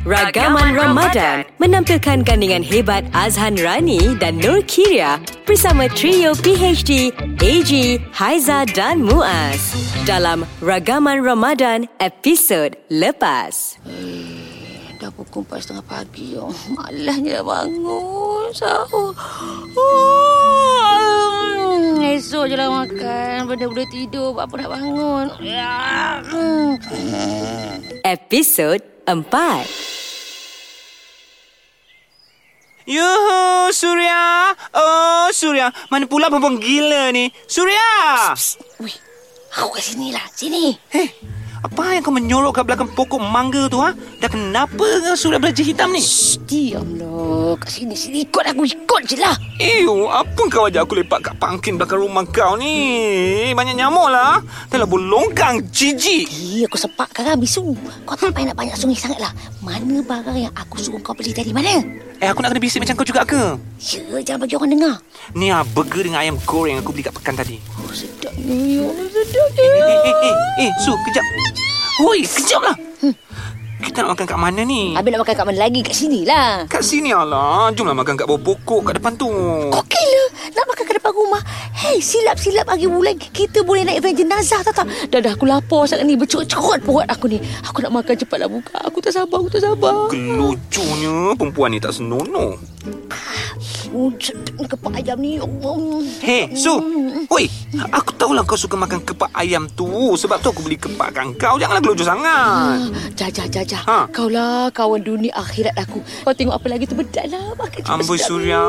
[0.07, 7.11] Ragaman Ramadan menampilkan gandingan hebat Azhan Rani dan Nur Kiria bersama trio PHD,
[7.43, 9.75] AG, Haiza dan Muaz
[10.07, 13.75] dalam Ragaman Ramadan episod lepas.
[14.95, 16.55] Dah pukul 4.30 pagi oh.
[16.71, 19.11] Malasnya dah bangun Sahur
[19.77, 20.81] oh.
[22.01, 26.17] Esok je lah makan Benda-benda tidur Apa nak bangun ya.
[26.25, 26.81] hmm.
[28.01, 29.87] Episod 4
[32.87, 34.51] Yuhu, Surya.
[34.71, 35.71] Oh, Surya.
[35.91, 37.27] Mana pula perempuan gila ni?
[37.43, 38.31] Surya!
[38.79, 38.91] Ui,
[39.59, 41.07] Aku kat sini lah Sini Eh,
[41.63, 43.91] apa yang kau menyorok kat belakang pokok mangga tu, ha?
[44.21, 46.01] Dah kenapa kau Surya belajar hitam ni?
[46.01, 51.01] Shh, Diamlah Kat sini Sini ikut aku Ikut je lah Ew, apa kau ajak aku
[51.01, 53.49] lepak kat pangkin belakang rumah kau ni?
[53.57, 54.37] Banyak nyamuk lah.
[54.69, 56.29] Dah lah berlongkang, jijik.
[56.29, 57.73] Eh, aku sepakkan kan bisu
[58.05, 59.33] Kau tak payah nak banyak sungai sangat lah
[59.65, 61.81] Mana barang yang aku suruh kau beli tadi Mana?
[62.17, 63.57] Eh, aku nak kena bisik macam kau juga ke?
[63.77, 64.95] Ya, jangan bagi orang dengar
[65.33, 67.57] Ni ah, burger dengan ayam goreng aku beli kat pekan tadi.
[67.81, 69.96] Oh, sedapnya Ya Allah, sedapnya Eh, eh, eh,
[70.57, 71.25] eh, Su, kejap.
[72.01, 72.86] Hoi, kejap lah.
[73.87, 74.91] Kita nak makan kat mana ni?
[74.99, 75.79] Habis nak makan kat mana lagi?
[75.79, 77.71] Kat sini lah Kat sini lah.
[77.71, 79.31] Jomlah makan kat bawah pokok kat depan tu.
[79.71, 80.27] Okey lah
[80.59, 81.39] Nak makan kat depan rumah
[81.71, 85.87] Hei silap-silap pagi bulan Kita boleh naik van jenazah tak tak Dah dah aku lapar
[85.87, 89.47] sangat ni Bercerut-cerut perut aku ni Aku nak makan cepatlah buka Aku tak sabar Aku
[89.47, 92.59] tak sabar Kelucunya perempuan ni tak senonoh.
[93.95, 94.11] Oh,
[94.67, 95.39] kepak ayam ni.
[95.39, 96.03] Ya Allah.
[96.19, 96.75] Hei, Su.
[97.31, 97.47] Oi,
[97.89, 99.87] aku tahulah kau suka makan kepak ayam tu.
[100.13, 101.55] Sebab tu aku beli kepak kat kau.
[101.55, 102.91] Janganlah gelojoh sangat.
[103.15, 103.47] Jaja,
[103.77, 103.89] jaja.
[103.89, 104.09] Ha.
[104.09, 106.01] Kau lah kawan dunia akhirat aku.
[106.25, 107.53] Kau tengok apa lagi tu berdalam.
[107.57, 108.17] Makan juga Amboi.
[108.17, 108.63] Surya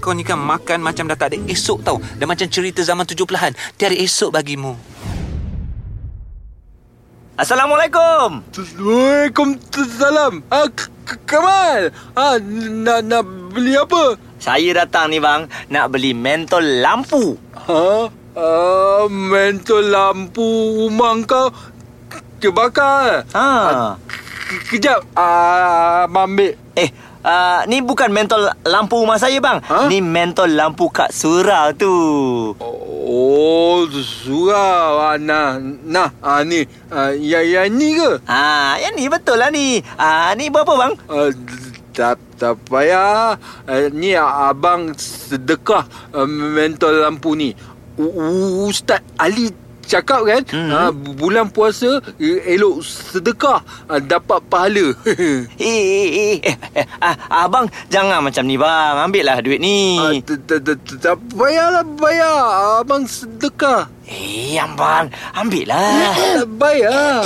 [0.00, 3.52] Kau ni kan makan macam dah tak ada esok tau Dah macam cerita zaman 70-an
[3.76, 4.74] Tiada esok bagimu
[7.34, 8.46] Assalamualaikum.
[8.78, 10.46] Waalaikumsalam.
[10.54, 10.70] Ah,
[11.26, 11.90] Kamal.
[12.14, 14.14] Ah, nak nak beli apa?
[14.38, 17.34] Saya datang ni bang nak beli mentol lampu.
[17.66, 18.06] Ha?
[18.38, 20.46] Ah, mentol lampu
[20.86, 21.50] rumah kau
[22.44, 23.24] terbakar.
[23.32, 23.48] Ha.
[24.44, 25.00] Ke- Kejap.
[25.16, 26.52] Ah, ambil.
[26.76, 26.90] Eh,
[27.24, 29.64] uh, ni bukan mentol lampu rumah saya bang.
[29.64, 29.88] Ha?
[29.88, 31.94] Ni mentol lampu Kak Surau tu.
[33.04, 35.00] Oh, surau.
[35.00, 36.12] Ah, nah, nah.
[36.20, 36.68] Ah, ni.
[36.88, 38.20] Ah, yang, yang ni ke?
[38.24, 39.80] Ha, yang ni betul lah ni.
[39.96, 40.92] Ah, ni berapa bang?
[41.08, 41.28] Ah,
[41.94, 43.38] tak, tak payah.
[43.64, 47.56] Ah, ni ah, abang sedekah ah, mentol lampu ni.
[47.94, 49.54] U- Ustaz Ali
[49.84, 50.66] cakap kan Hmm.
[50.66, 50.70] hmm.
[50.72, 54.86] ha, bulan puasa eh, elok sedekah ha, dapat pahala.
[55.54, 58.96] Eh, eh, eh, eh, ah, abang jangan macam ni bang.
[59.00, 59.96] Ambil lah duit ni.
[61.00, 65.08] Tak payahlah bayar Abang sedekah Eh, abang.
[65.32, 66.12] Ambil lah.
[66.12, 67.24] Tak bayar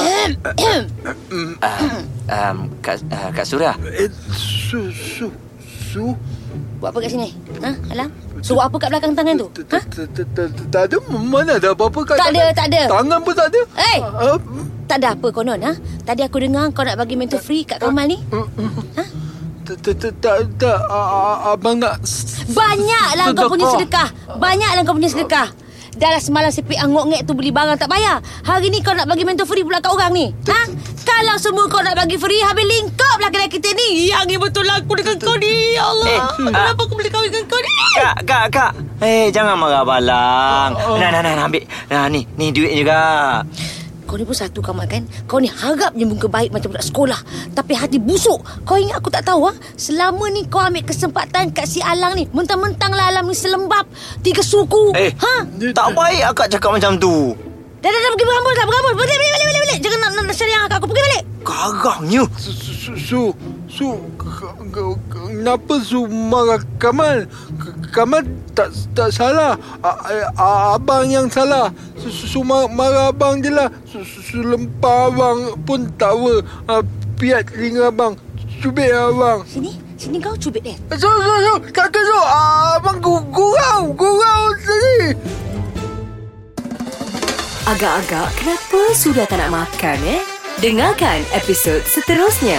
[2.28, 3.74] um, Kak, uh, Kak Surah.
[3.90, 5.26] eh, Su Su
[5.90, 6.14] Su
[6.78, 7.28] Buat apa kat sini?
[7.58, 7.70] Ha?
[7.90, 8.08] Alam?
[8.38, 9.48] Suruh apa kat belakang tangan tu?
[9.68, 9.78] Ha?
[10.68, 12.54] Tak ada Mana ada apa-apa kat Tak ada, tangan?
[12.54, 12.82] tak ada.
[12.88, 13.98] Tangan pun tak ada Eh!
[13.98, 14.38] Ah,
[14.86, 15.72] Tak ada apa konon ha?
[16.00, 18.22] Tadi aku dengar kau nak bagi mentor free kat Kamal ni.
[19.66, 24.08] t- t- Tak tak Ah, ah, Abang nak s- Banyaklah kau punya sedekah.
[24.36, 25.48] Banyaklah kau punya sedekah.
[25.98, 28.22] Dah lah semalam sepi angok ngek tu beli barang tak bayar.
[28.46, 30.30] Hari ni kau nak bagi mentor free pula kat orang ni.
[30.46, 30.70] Ha?
[31.02, 34.06] Kalau semua kau nak bagi free, habis lingkup lah kedai kita ni.
[34.06, 35.74] Yang ni betul lah aku dengan kau ni.
[35.74, 36.06] Ya Allah.
[36.06, 36.20] Eh,
[36.54, 37.74] Kenapa aku boleh kahwin dengan kau ni?
[37.98, 38.72] Kak, kak, kak.
[39.02, 40.70] Eh, jangan marah balang.
[40.78, 41.66] Nah, nah, nah, nah, ambil.
[41.90, 43.42] Nah, ni, ni duit juga.
[44.08, 47.20] Kau ni pun satu Kamal kan Kau ni harap je muka baik macam budak sekolah
[47.52, 49.52] Tapi hati busuk Kau ingat aku tak tahu ha?
[49.76, 53.84] Selama ni kau ambil kesempatan kat si Alang ni Mentang-mentang lah Alang ni selembab
[54.24, 55.44] Tiga suku Eh, ha?
[55.76, 57.36] tak baik akak cakap macam tu.
[57.78, 58.92] Dah dah dah pergi berambut dah berambut.
[58.98, 59.78] Balik balik balik balik, balik.
[59.78, 60.86] Jangan nak, nak, nak kat aku.
[60.90, 61.22] Pergi balik.
[61.46, 62.22] Garangnya.
[62.34, 63.20] Su Su Su,
[63.70, 63.86] su
[64.18, 64.56] k-
[65.14, 67.30] Kenapa Su marah Kamal?
[67.62, 68.26] K- Kamal
[68.58, 69.54] tak tak salah.
[69.86, 70.00] A-
[70.34, 71.70] a- Abang yang salah.
[72.02, 73.70] Su, su, su marah, marah abang je lah.
[73.86, 76.34] Su, su, su lempar abang pun tak apa.
[76.66, 76.82] Ah,
[77.14, 78.18] Piat telinga abang.
[78.58, 79.46] Cubit abang.
[79.46, 80.74] Sini Sini kau cubit dia.
[80.98, 85.14] Su Su Su ke Su Abang gu- gurau Gurau tadi
[87.68, 90.24] Agak-agak kenapa sudah tak nak makan eh?
[90.56, 92.56] Dengarkan episod seterusnya.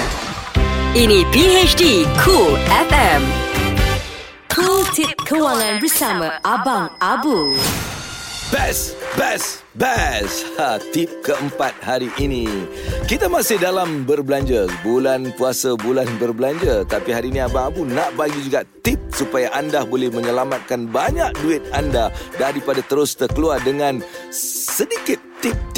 [0.93, 3.25] Ini PHD Cool FM.
[4.53, 7.57] Cool Tip Kewangan bersama Abang Abu.
[8.53, 10.43] Best, best, best.
[10.59, 12.45] Ha, tip keempat hari ini.
[13.07, 14.67] Kita masih dalam berbelanja.
[14.83, 16.83] Bulan puasa, bulan berbelanja.
[16.83, 21.63] Tapi hari ini Abang Abu nak bagi juga tip supaya anda boleh menyelamatkan banyak duit
[21.71, 24.03] anda daripada terus terkeluar dengan
[24.35, 25.23] sedikit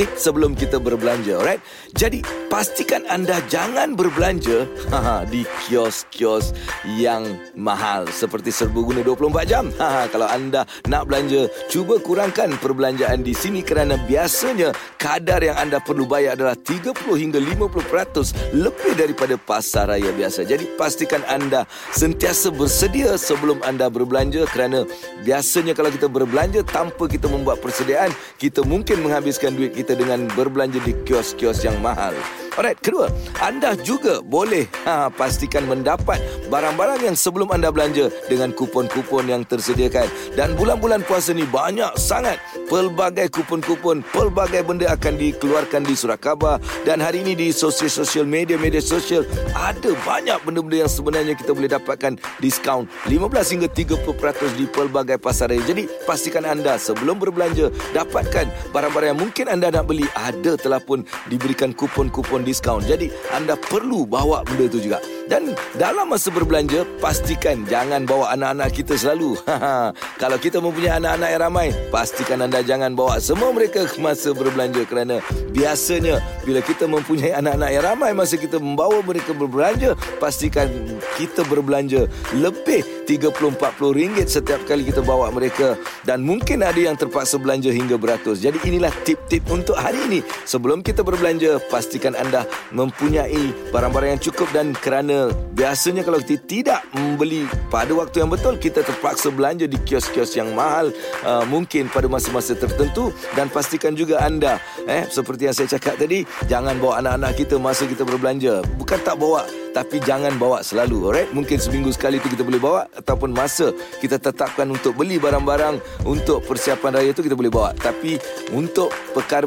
[0.01, 1.61] tip-tip sebelum kita berbelanja, alright?
[1.93, 4.65] Jadi, pastikan anda jangan berbelanja
[5.29, 6.57] di kios-kios
[6.97, 9.69] yang mahal seperti serbaguna 24 jam.
[10.09, 16.09] Kalau anda nak belanja, cuba kurangkan perbelanjaan di sini kerana biasanya kadar yang anda perlu
[16.09, 20.49] bayar adalah 30 hingga 50% lebih daripada pasar raya biasa.
[20.49, 24.81] Jadi, pastikan anda sentiasa bersedia sebelum anda berbelanja kerana
[25.21, 28.09] biasanya kalau kita berbelanja tanpa kita membuat persediaan,
[28.41, 32.13] kita mungkin menghabiskan duit kita dengan berbelanja di kios-kios yang mahal.
[32.51, 33.08] Alright, kedua,
[33.39, 36.19] anda juga boleh ha, pastikan mendapat
[36.51, 40.12] barang-barang yang sebelum anda belanja dengan kupon-kupon yang tersediakan.
[40.36, 46.60] Dan bulan-bulan puasa ni banyak sangat pelbagai kupon-kupon, pelbagai benda akan dikeluarkan di surat khabar
[46.84, 49.23] dan hari ini di sosial-sosial media, media sosial
[49.56, 55.56] ada banyak benda-benda yang sebenarnya kita boleh dapatkan diskaun 15 hingga 30% di pelbagai pasar
[55.56, 55.63] raya.
[55.63, 61.07] Jadi pastikan anda sebelum berbelanja dapatkan barang-barang yang mungkin anda nak beli ada telah pun
[61.31, 62.84] diberikan kupon-kupon diskaun.
[62.84, 64.99] Jadi anda perlu bawa benda tu juga.
[65.31, 69.39] Dan dalam masa berbelanja pastikan jangan bawa anak-anak kita selalu.
[70.21, 74.84] Kalau kita mempunyai anak-anak yang ramai, pastikan anda jangan bawa semua mereka ke masa berbelanja
[74.84, 75.23] kerana
[75.55, 80.67] biasanya bila kita mempunyai anak-anak yang ramai masa kita membawa mereka berbelanja, pastikan
[81.15, 83.55] kita berbelanja lebih 30-40
[83.93, 88.41] ringgit setiap kali kita bawa mereka dan mungkin ada yang terpaksa belanja hingga beratus.
[88.41, 90.19] Jadi inilah tip-tip untuk hari ini.
[90.50, 96.82] Sebelum kita berbelanja, pastikan anda mempunyai barang-barang yang cukup dan kerana biasanya kalau kita tidak
[96.97, 100.89] membeli pada waktu yang betul, kita terpaksa belanja di kios-kios yang mahal
[101.21, 104.58] uh, mungkin pada masa-masa tertentu dan pastikan juga anda
[104.89, 108.65] eh seperti yang saya cakap tadi, jangan bawa anak-anak kita masa kita berbelanja.
[108.82, 112.82] Bukan tak bawa tapi jangan bawa selalu alright mungkin seminggu sekali tu kita boleh bawa
[112.91, 113.71] ataupun masa
[114.04, 118.19] kita tetapkan untuk beli barang-barang untuk persiapan raya tu kita boleh bawa tapi
[118.52, 118.91] untuk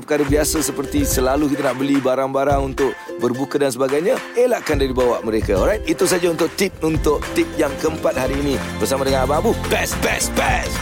[0.05, 2.93] perkara-perkara biasa seperti selalu kita nak beli barang-barang untuk
[3.25, 7.73] berbuka dan sebagainya elakkan dari bawa mereka alright itu saja untuk tip untuk tip yang
[7.81, 10.77] keempat hari ini bersama dengan Abang Abu best best best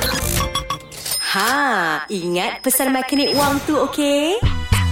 [1.32, 4.36] Ha, ingat pesan magnet wang tu okey?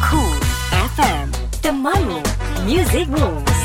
[0.00, 0.40] Cool
[0.96, 1.28] FM,
[1.60, 2.24] temanmu,
[2.64, 3.59] music moves.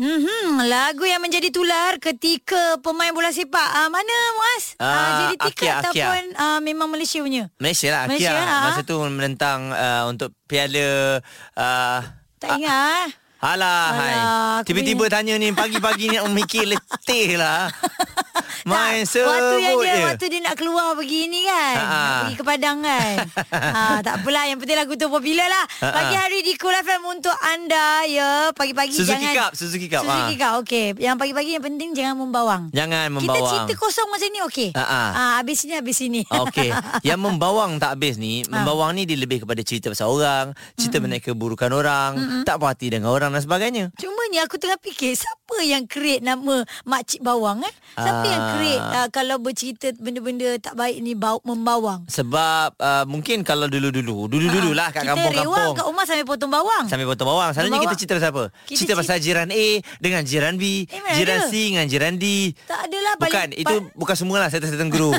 [0.00, 3.68] Hmm, lagu yang menjadi tular ketika pemain bola sepak.
[3.68, 4.64] Ah mana Muaz?
[4.80, 4.96] Ah,
[5.28, 5.84] jadi tiket Akia, Akia.
[5.84, 7.52] ataupun ah, memang Malaysia punya?
[7.60, 8.58] Malaysia lah Malaysia, Akia ha?
[8.72, 11.20] Masa tu menentang uh, Untuk piala
[11.52, 12.00] uh,
[12.40, 13.12] Tak ingat.
[13.40, 14.16] Alah, Alah, hai.
[14.64, 17.68] Tiba-tiba tanya ni Pagi-pagi ni nak mikir letih lah
[18.64, 22.00] Main tak, Waktu yang dia je Waktu dia nak keluar pergi ni kan Ha, ha.
[22.00, 23.14] Nak pergi ke Padang kan
[23.76, 25.94] ha, Tak apalah Yang penting lagu tu popular lah Ha, ha.
[25.94, 30.34] Pagi hari di Cool FM Untuk anda ya Pagi-pagi Suzuki jangan Cup, Suzuki Cup, Suzuki
[30.36, 30.48] ha.
[30.60, 30.86] Okay.
[30.94, 34.82] Yang pagi-pagi yang penting Jangan membawang Jangan Kita membawang cerita kosong macam ni okey Ha,
[34.82, 35.02] ha.
[35.10, 36.70] ha, Habis sini habis sini Okey,
[37.08, 38.62] yang membawang tak habis ni, Ah.
[38.62, 42.56] membawang ni dia lebih kepada cerita pasal orang, cerita mm mengenai keburukan orang, mm tak
[42.56, 43.84] puas hati dengan orang dan sebagainya.
[43.94, 48.26] Cuma ni aku tengah fikir Siapa yang create nama Makcik Bawang eh Siapa Ah.
[48.26, 53.66] yang create uh, Kalau bercerita benda-benda tak baik ni bau, Membawang Sebab uh, mungkin kalau
[53.66, 55.74] dulu-dulu, dulu-dulu lah kat Ah, Kita rewang kampung-kampung.
[55.74, 57.50] kat rumah sampai potong bawang Sampai potong bawang.
[57.50, 58.44] Selalunya kita cerita pasal apa?
[58.62, 59.66] Kita cerita pasal jiran A
[59.98, 61.46] dengan jiran B, Eh, jiran ada?
[61.46, 62.24] C dengan jiran D.
[62.62, 65.10] Tak adalah paling- Bukan, itu bukan semualah setting-setting guru.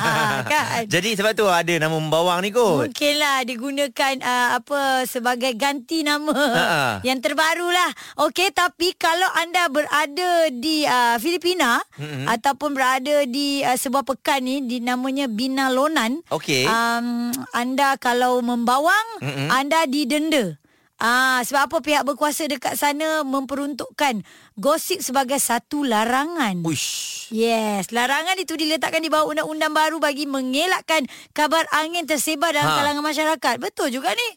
[0.52, 0.84] Kan?
[0.86, 2.84] Jadi sebab tu ada nama membawang ni kot.
[2.84, 6.84] Mungkinlah digunakan uh, apa sebagai ganti nama Ha-ha.
[7.02, 7.90] yang terbaru lah.
[8.20, 12.26] Okey, tapi kalau anda berada di uh, Filipina mm-hmm.
[12.28, 16.22] ataupun berada di uh, sebuah pekan ni di namanya Binalonan.
[16.30, 16.70] Okey.
[16.70, 19.48] Um, anda kalau membawang, mm-hmm.
[19.50, 20.62] anda didenda.
[21.02, 24.22] Ah, sebab apa pihak berkuasa dekat sana memperuntukkan
[24.54, 26.62] gosip sebagai satu larangan.
[26.62, 27.26] Uish.
[27.34, 32.78] Yes, larangan itu diletakkan di bawah undang-undang baru bagi mengelakkan kabar angin tersebar dalam Ha.
[32.78, 33.54] kalangan masyarakat.
[33.58, 34.28] Betul juga ni.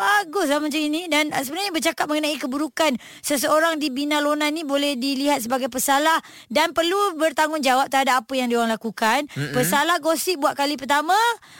[0.00, 4.96] Bagus lah macam ini Dan uh, sebenarnya bercakap mengenai keburukan Seseorang di Binalona ni Boleh
[4.96, 9.52] dilihat sebagai pesalah Dan perlu bertanggungjawab terhadap apa yang diorang lakukan mm-hmm.
[9.52, 11.16] Pesalah gosip buat kali pertama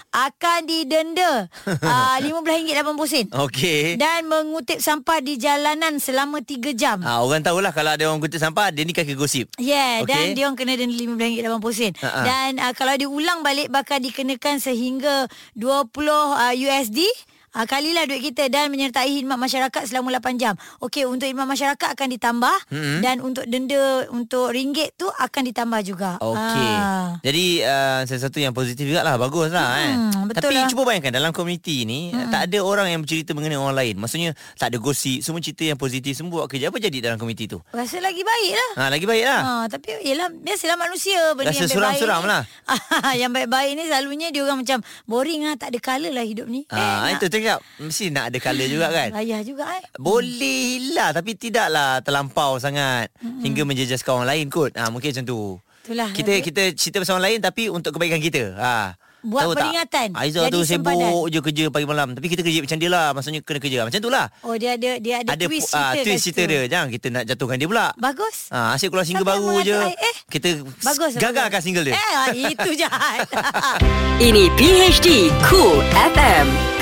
[0.09, 4.01] Akan didenda uh, RM15.80 Okey.
[4.01, 8.39] Dan mengutip sampah di jalanan selama 3 jam Ah, orang tahulah kalau ada orang kutip
[8.39, 9.51] sampah, dia ni kaki gosip.
[9.59, 10.15] Yeah, okay.
[10.15, 12.21] dan dia orang kena denda RM15.80 Ha-ha.
[12.23, 15.27] Dan uh, kalau diulang balik bakal dikenakan sehingga
[15.59, 17.03] 20 uh, USD
[17.51, 20.55] Uh, kalilah duit kita dan menyertai khidmat masyarakat selama 8 jam.
[20.79, 22.99] Okey, untuk khidmat masyarakat akan ditambah Mm-mm.
[23.01, 26.15] dan untuk denda untuk ringgit tu akan ditambah juga.
[26.17, 26.71] Okey.
[26.73, 27.19] Ah.
[27.21, 30.69] Jadi uh, sesuatu yang positif juga lah Bagus lah Hmm, kan betul Tapi lah.
[30.69, 32.29] cuba bayangkan Dalam komuniti ni hmm.
[32.29, 35.77] Tak ada orang yang bercerita Mengenai orang lain Maksudnya Tak ada gosip Semua cerita yang
[35.77, 38.71] positif Semua buat kerja Apa jadi dalam komuniti tu Rasa lagi baik lah.
[38.77, 42.43] ha, Lagi baik lah Ha, tapi yelah biasalah manusia benda Rasa yang suram-suram lah.
[43.21, 46.65] yang baik-baik ni selalunya dia orang macam boring ah tak ada colour lah hidup ni.
[46.69, 49.83] ha, nak- Itu cakap Mesti nak ada colour juga kan Rayah juga eh.
[49.97, 53.41] Boleh lah Tapi tidaklah Terlampau sangat hmm.
[53.41, 55.41] Hingga menjejaskan orang lain kot ha, Mungkin macam tu
[55.81, 56.13] Itulah.
[56.13, 58.93] Kita kita cerita pasal orang lain Tapi untuk kebaikan kita ha.
[59.21, 59.61] Buat Tahu tak?
[59.61, 60.09] peringatan.
[60.17, 60.97] Aizah Jadi tu sempadan.
[61.03, 64.01] sibuk je kerja pagi malam Tapi kita kerja macam dia lah Maksudnya kena kerja Macam
[64.01, 66.61] tu lah Oh dia ada dia ada, ada twist ah, cerita twist kat cerita dia.
[66.65, 67.87] Jangan kita nak jatuhkan dia pula.
[67.97, 68.49] Bagus.
[68.49, 69.77] Ah, asyik keluar single Siapa baru je.
[69.93, 70.49] eh, Kita
[70.81, 71.13] Bagus.
[71.17, 71.63] gagalkan bagus.
[71.63, 71.95] single dia.
[71.95, 73.29] Eh ah, itu jahat.
[74.27, 75.09] Ini PHD
[75.45, 76.80] Cool FM.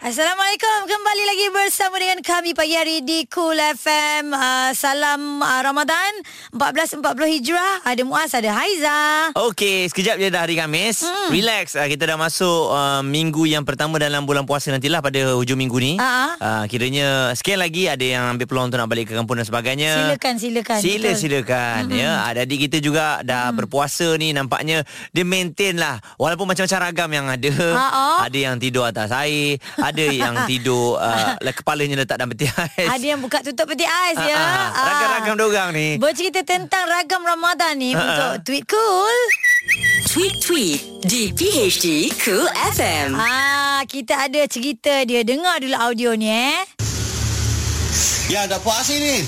[0.00, 6.24] Assalamualaikum Kembali lagi bersama dengan kami Pagi hari di Cool FM uh, Salam uh, Ramadan
[6.56, 7.04] 14.40
[7.36, 11.06] Hijrah Ada Muaz Ada Haiza Okey, sekejap je dah hari Khamis.
[11.06, 11.30] Hmm.
[11.30, 11.78] Relax.
[11.78, 15.78] Ah, kita dah masuk uh, minggu yang pertama dalam bulan puasa nantilah pada hujung minggu
[15.78, 15.94] ni.
[16.00, 19.44] Ah, Uh, kiranya sekian lagi ada yang ambil peluang untuk nak balik ke kampung dan
[19.44, 19.92] sebagainya.
[19.92, 21.20] Silakan silakan Sila Betul.
[21.20, 22.00] silakan hmm.
[22.00, 22.10] ya.
[22.32, 23.56] Adik-adik kita juga dah hmm.
[23.60, 24.82] berpuasa ni nampaknya
[25.12, 27.52] dia maintain lah walaupun macam-macam ragam yang ada.
[27.76, 28.18] Oh.
[28.24, 29.60] Ada yang tidur atas air,
[29.90, 32.88] ada yang tidur uh, kepalanya letak dalam peti ais.
[32.88, 34.86] Ada yang buka tutup peti ais ya Ah, ah.
[34.86, 35.98] Ragam-ragam dorang ni.
[35.98, 39.18] Bercerita tentang ragam Ramadan ni Ah, Untuk tweet cool
[40.10, 43.14] Tweet-tweet di PHD Cool FM.
[43.14, 46.62] Ah, Kita ada cerita dia Dengar dulu audio ni eh
[48.26, 49.26] Ya, dah puasa ni.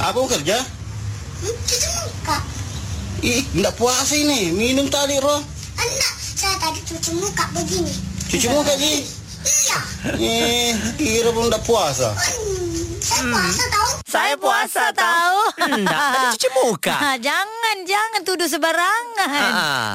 [0.00, 0.56] Apa kerja?
[1.40, 2.40] Cuci muka.
[3.20, 4.48] Ih, tak puasa ni.
[4.48, 5.44] Minum tadi, Roh.
[5.76, 7.92] Anak, saya tadi cuci muka begini.
[8.30, 9.02] Cuci muka Ji?
[9.42, 9.78] Iya.
[10.22, 12.14] Eh, kira belum dah puasa.
[13.10, 13.90] Saya puasa tahu.
[14.06, 15.40] Saya puasa tahu.
[15.60, 15.84] Hmm,
[16.30, 16.94] cuci muka.
[17.00, 19.18] Ha, jangan jangan tuduh sebarangan.
[19.20, 19.46] Ha.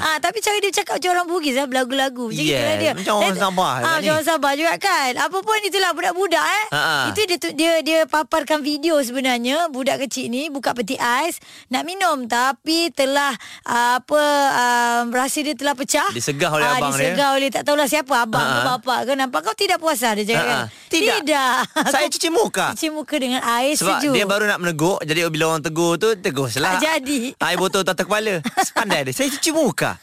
[0.01, 2.27] Ha, tapi cara dia cakap macam orang Bugis lah berlagu-lagu.
[2.27, 2.91] Macam Yes, gitu lah dia.
[2.93, 5.11] macam orang Eh, Sabah Ha, juga macam orang Sabah juga kan.
[5.17, 6.65] Apa pun itulah budak-budak eh.
[6.69, 6.97] Ha, ha.
[7.07, 12.25] Itu dia, dia dia paparkan video sebenarnya budak kecil ni buka peti ais nak minum
[12.25, 13.31] tapi telah
[13.63, 14.21] uh, apa
[14.51, 16.09] uh, rasa dia telah pecah.
[16.09, 16.99] Disegah oleh Ah, abang dia.
[17.07, 18.67] Disegah oleh tak tahulah siapa abang Ha, ke ha.
[18.73, 20.59] bapak ke nampak kau tidak puasa dia cakap Ha, kan.
[20.59, 20.67] ha.
[20.87, 21.15] Tidak.
[21.21, 21.53] Tidak.
[21.87, 22.65] Saya cuci muka.
[22.73, 24.13] Cuci muka dengan air Sebab sejuk.
[24.13, 27.19] dia baru nak menegur Jadi bila orang tegur tu Teguslah Tak jadi.
[27.45, 30.01] Air botol atas kepala Sepandai dia Saya cuci muka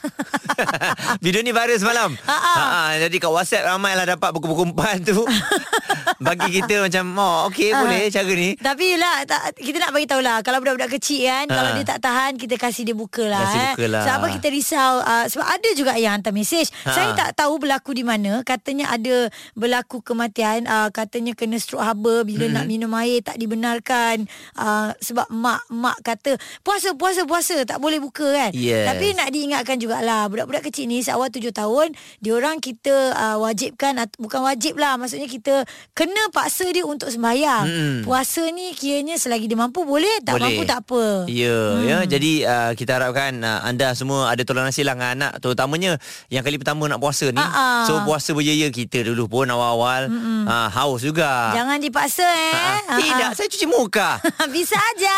[1.23, 2.53] Video ni viral semalam Ha, ha.
[2.53, 5.23] Ha, ha, Jadi kat WhatsApp Ramai lah dapat buku-buku umpan tu
[6.25, 7.79] Bagi kita macam Oh okey Ha.
[7.79, 11.53] boleh cara ni Tapi yelah tak, Kita nak bagi tahulah Kalau budak-budak kecil kan Ha.
[11.53, 13.73] Kalau dia tak tahan Kita kasih dia buka lah Kasih eh.
[13.73, 14.01] buka lah.
[14.03, 16.91] Sebab apa kita risau uh, Sebab ada juga yang hantar mesej Ha.
[16.91, 22.21] Saya tak tahu berlaku di mana Katanya ada Berlaku kematian uh, Katanya kena stroke haba
[22.21, 22.55] Bila Hmm.
[22.55, 24.25] nak minum air Tak dibenarkan
[24.55, 28.85] uh, Sebab mak-mak kata Puasa puasa puasa Tak boleh buka kan Yes.
[28.85, 34.15] Tapi nak diingatkan jugalah Budak-budak kecil ni Seawal tujuh tahun Diorang kita uh, wajibkan at-
[34.15, 37.97] Bukan wajib lah Maksudnya kita Kena paksa dia untuk sembahyang Mm-mm.
[38.03, 40.45] Puasa ni kiranya selagi dia mampu boleh Tak Boleh.
[40.49, 41.83] mampu tak apa Ya, hmm.
[41.83, 41.97] ya.
[42.05, 45.95] Jadi uh, kita harapkan uh, anda semua ada toleransi lah dengan anak terutamanya
[46.27, 47.39] yang kali pertama nak puasa ni.
[47.39, 47.85] Ah.
[47.85, 50.09] So puasa berjaya kita dulu pun awal-awal
[50.43, 51.53] uh, haus juga.
[51.53, 52.82] Jangan dipaksa eh ah.
[52.85, 54.19] Tidak, saya cuci muka.
[54.55, 55.15] Bisa aja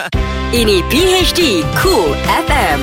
[0.60, 1.40] Ini PHD
[1.76, 2.12] Cool
[2.48, 2.80] FM.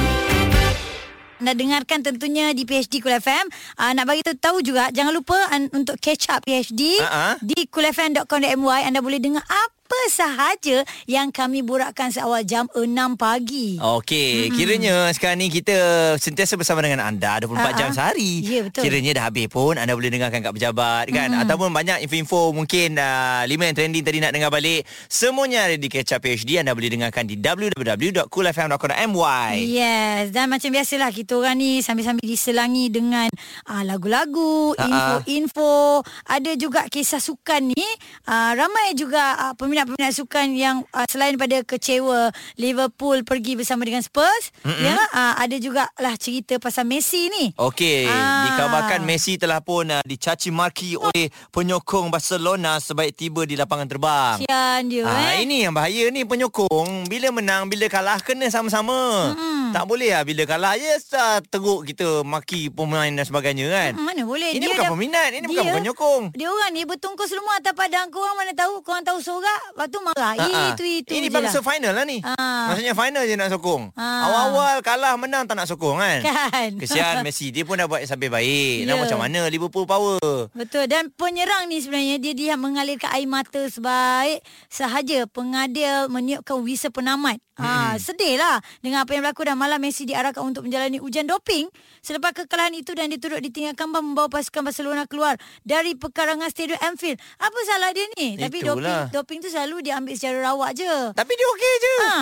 [1.37, 5.35] Anda dengarkan tentunya di PHD Kul FM uh, Nak bagi tahu- tahu juga Jangan lupa
[5.51, 7.35] an, untuk catch up PHD Ha-ha.
[7.37, 14.47] Di kulfm.com.my Anda boleh dengar apa sahaja Yang kami borakkan seawal jam 6 pagi Okey,
[14.47, 14.55] mm-hmm.
[14.55, 15.75] kiranya sekarang ni kita
[16.15, 17.95] sentiasa bersama dengan anda 24 Ah, jam ah.
[17.95, 18.39] sehari.
[18.41, 18.81] Ya, betul.
[18.83, 21.41] Kiranya dah habis pun anda boleh dengarkan kat pejabat kan Mm-hmm.
[21.45, 24.83] ataupun banyak info-info mungkin uh, lima yang trending tadi nak dengar balik.
[25.07, 29.51] Semuanya ada di Catch PhD anda boleh dengarkan di www.coolfm.com.my.
[29.57, 33.27] Yes Dan macam biasalah Kita orang ni Sambil-sambil diselangi dengan
[33.67, 34.87] uh, Lagu-lagu Ha-ha.
[34.87, 37.85] Info-info Ada juga kisah sukan ni
[38.27, 39.53] uh, Ramai juga uh,
[39.85, 44.79] Peminat-peminat sukan Yang uh, selain pada kecewa Liverpool pergi bersama dengan Spurs Mm-mm.
[44.79, 48.47] Ya uh, Ada juga lah cerita pasal Messi ni Okey, Ah.
[48.47, 54.35] dikabarkan Messi telah pun uh, dicaci maki oleh penyokong Barcelona sebaik tiba di lapangan terbang.
[54.39, 59.31] Kesian dia Ah, eh ini yang bahaya ni penyokong bila menang bila kalah kena sama-sama.
[59.31, 59.71] Mm-mm.
[59.71, 63.91] Tak boleh lah bila kalah yes uh, teruk kita maki pemain dan sebagainya kan.
[63.93, 66.23] Hmm, Mana boleh Ini Dia bukan dah- peminat, ini bukan dia- penyokong.
[66.31, 69.99] Dia orang ni bertungkus semua atas padang Korang mana tahu Korang tahu sorak Lepas tu
[69.99, 70.69] marah Ah, ah.
[70.69, 71.65] Itu itu Ini bangsa lah.
[71.65, 72.21] final lah ni.
[72.21, 72.69] Ah.
[72.69, 73.89] Maksudnya final je nak sokong.
[73.93, 74.21] Ah.
[74.23, 76.21] Awal-awal kalah menang tak nak sokong kan.
[76.21, 76.77] Kan.
[76.81, 78.75] Kesian Messi dia pun dah buat sampai baik.
[78.83, 79.01] Nak Ya.
[79.01, 80.21] macam mana Liverpool power.
[80.51, 86.91] Betul dan penyerang ni sebenarnya dia dia mengalirkan air mata sebaik sahaja pengadil meniupkan whistle
[86.91, 87.41] penamat.
[87.53, 91.69] Ha, sedih lah dengan apa yang berlaku dan malam Messi diarahkan untuk menjalani ujian doping
[91.99, 97.21] selepas kekalahan itu dan diturut ditinggalkan membawa pasukan Barcelona keluar dari pekarangan Stadium Anfield.
[97.37, 98.41] Apa salah dia ni?
[98.41, 99.05] Tapi doping Itulah.
[99.11, 100.93] doping tu selalu diambil secara rawak je.
[101.13, 101.95] Tapi dia okey je.
[102.09, 102.19] Ha.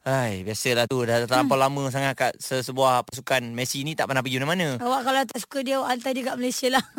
[0.00, 1.64] Hai, biasalah tu dah terlampau hmm.
[1.68, 4.80] lama sangat kat se- sebuah pasukan Messi ni tak pernah pergi mana-mana.
[4.80, 6.84] Awak kalau tak suka dia awak hantar dia kat Malaysia lah.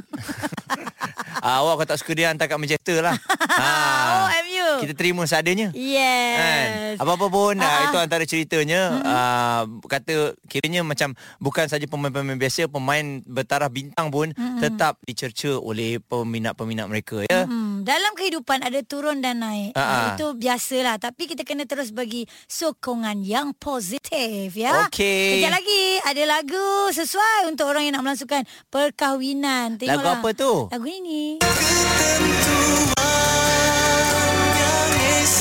[1.41, 3.17] Ah, awak kalau tak suka dia hantar kat Manchester lah.
[3.61, 4.85] Oh, MU.
[4.85, 5.69] Kita terima seadanya.
[5.73, 6.37] Yes.
[6.37, 6.67] Kan?
[7.03, 7.81] Apa-apa pun Ah, uh, ah.
[7.89, 14.33] itu antara ceritanya uh, kata kiranya macam bukan saja pemain-pemain biasa pemain bertaraf bintang pun
[14.61, 17.45] tetap dicerca oleh peminat-peminat mereka ya.
[17.45, 19.73] Hmm, dalam kehidupan ada turun dan naik.
[19.73, 19.89] Ah, ah.
[19.91, 20.95] Uh, itu biasalah.
[21.01, 24.87] Tapi kita kena terus bagi sokongan yang positif ya.
[24.87, 25.41] Okey.
[25.41, 29.81] Kejap lagi ada lagu sesuai untuk orang yang nak melangsungkan perkahwinan.
[29.81, 30.69] Lagu apa tu?
[30.69, 31.41] Lagu ini.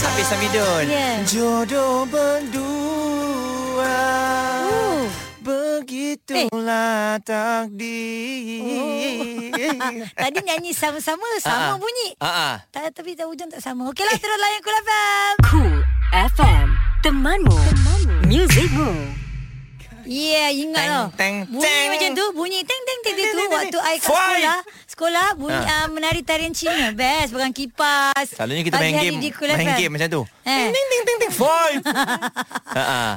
[0.01, 0.85] Habis Samidun.
[0.89, 1.23] Yeah.
[1.29, 3.95] Jodoh berdua.
[5.81, 8.61] Begitulah takdir.
[8.61, 10.05] Oh.
[10.21, 11.77] Tadi nyanyi sama-sama, Ah, sama ah.
[11.81, 12.09] bunyi.
[12.21, 12.61] Ah.
[12.69, 13.89] Tak, tapi tak hujung tak sama.
[13.89, 15.35] Okeylah, terus layan Kul FM.
[15.49, 15.77] Cool
[16.13, 16.67] FM.
[17.01, 17.57] Temanmu.
[17.65, 18.15] Temanmu.
[18.29, 18.91] Musicmu.
[20.05, 21.07] Yeah, ingat Teng, tau.
[21.15, 21.87] teng, bunyi teng.
[21.93, 23.85] macam tu, bunyi teng teng teng teng tu teng, teng, waktu teng.
[23.85, 24.59] I kat sekolah.
[24.91, 25.71] Sekolah bunyi Ah.
[25.71, 26.91] uh, menari tarian Cina.
[26.91, 28.27] Best pegang kipas.
[28.35, 29.17] Selalunya kita main game
[29.55, 30.23] main game macam tu.
[30.43, 30.67] Eh.
[30.67, 31.79] Ting ting ting ting five.
[32.75, 33.11] Ha ah.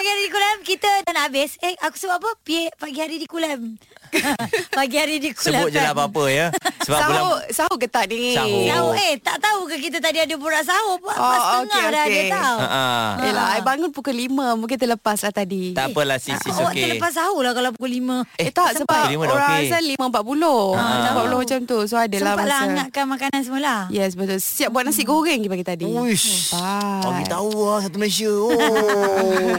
[0.00, 1.60] Pagi hari di Kulam kita dah nak habis.
[1.60, 2.32] Eh, aku sebut apa?
[2.40, 3.76] Pi- pagi hari di Kulam.
[4.76, 5.54] pagi hari di Kulam.
[5.56, 6.46] Sebut je lah apa-apa ya.
[6.80, 8.32] Sebab bulan Sahur, sahur ke tak ni?
[8.32, 8.62] Sahur.
[8.64, 8.92] Sahur.
[8.96, 10.96] Eh, tak tahu ke kita tadi ada borak sahur?
[10.98, 12.30] Pas Oh, setengah okey, dah ada okey.
[12.30, 12.56] tahu.
[12.60, 13.10] Ah.
[13.20, 16.82] Yelah, I bangun pukul 5 Mungkin terlepas lah tadi Tak apalah sis sis Awak okey.
[16.82, 18.24] terlepas sahur lah kalau pukul 5.
[18.36, 19.68] Eh, tak sebab Orang okey.
[19.68, 21.12] asal 5.40 Ah.
[21.14, 23.74] 40 macam tu So adalah Sempatlah masa hangatkan makanan semula.
[23.88, 26.52] Yes betul Siap buat nasi goreng pagi tadi Uish.
[27.00, 28.30] Bagi tahu lah satu Malaysia.
[28.30, 28.54] Oh,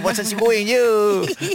[0.02, 0.86] pasal si goreng je.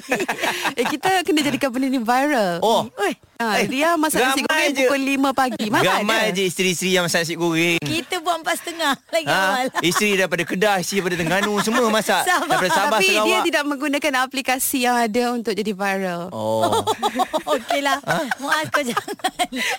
[0.78, 2.85] Eh kita kena jadikan benda ni viral Oh.
[2.88, 4.84] Oi, ha, Eh, Dia masak nasi goreng je.
[4.84, 7.78] pukul 5 pagi Ramai ada je isteri-isteri yang masak nasi goreng.
[7.78, 9.66] kita buat empat setengah lagi awal.
[9.66, 9.78] Ha?
[9.88, 12.22] Isteri daripada Kedah, isteri daripada Terengganu semua masak.
[12.22, 12.48] Sabah.
[12.48, 13.26] Daripada Sabah, Tapi Sarawak.
[13.26, 16.82] dia tidak menggunakan aplikasi yang ada untuk jadi viral Oh.
[17.52, 17.98] Okeylah.
[18.36, 19.14] Muaz kau jangan.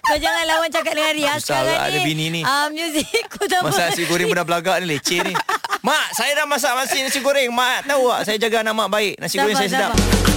[0.02, 1.90] Kau jangan lawan cakap dengan Ria sekarang lah ni.
[1.90, 2.42] ada bini ni.
[2.42, 5.34] Ah, muzik ku tak Masak nasi goreng pun dah belagak ni leceh ni.
[5.80, 7.50] Mak, saya dah masak nasi nasi goreng.
[7.50, 9.14] Mak tahu tak saya jaga anak mak baik.
[9.18, 10.37] Nasi goreng saya sedap.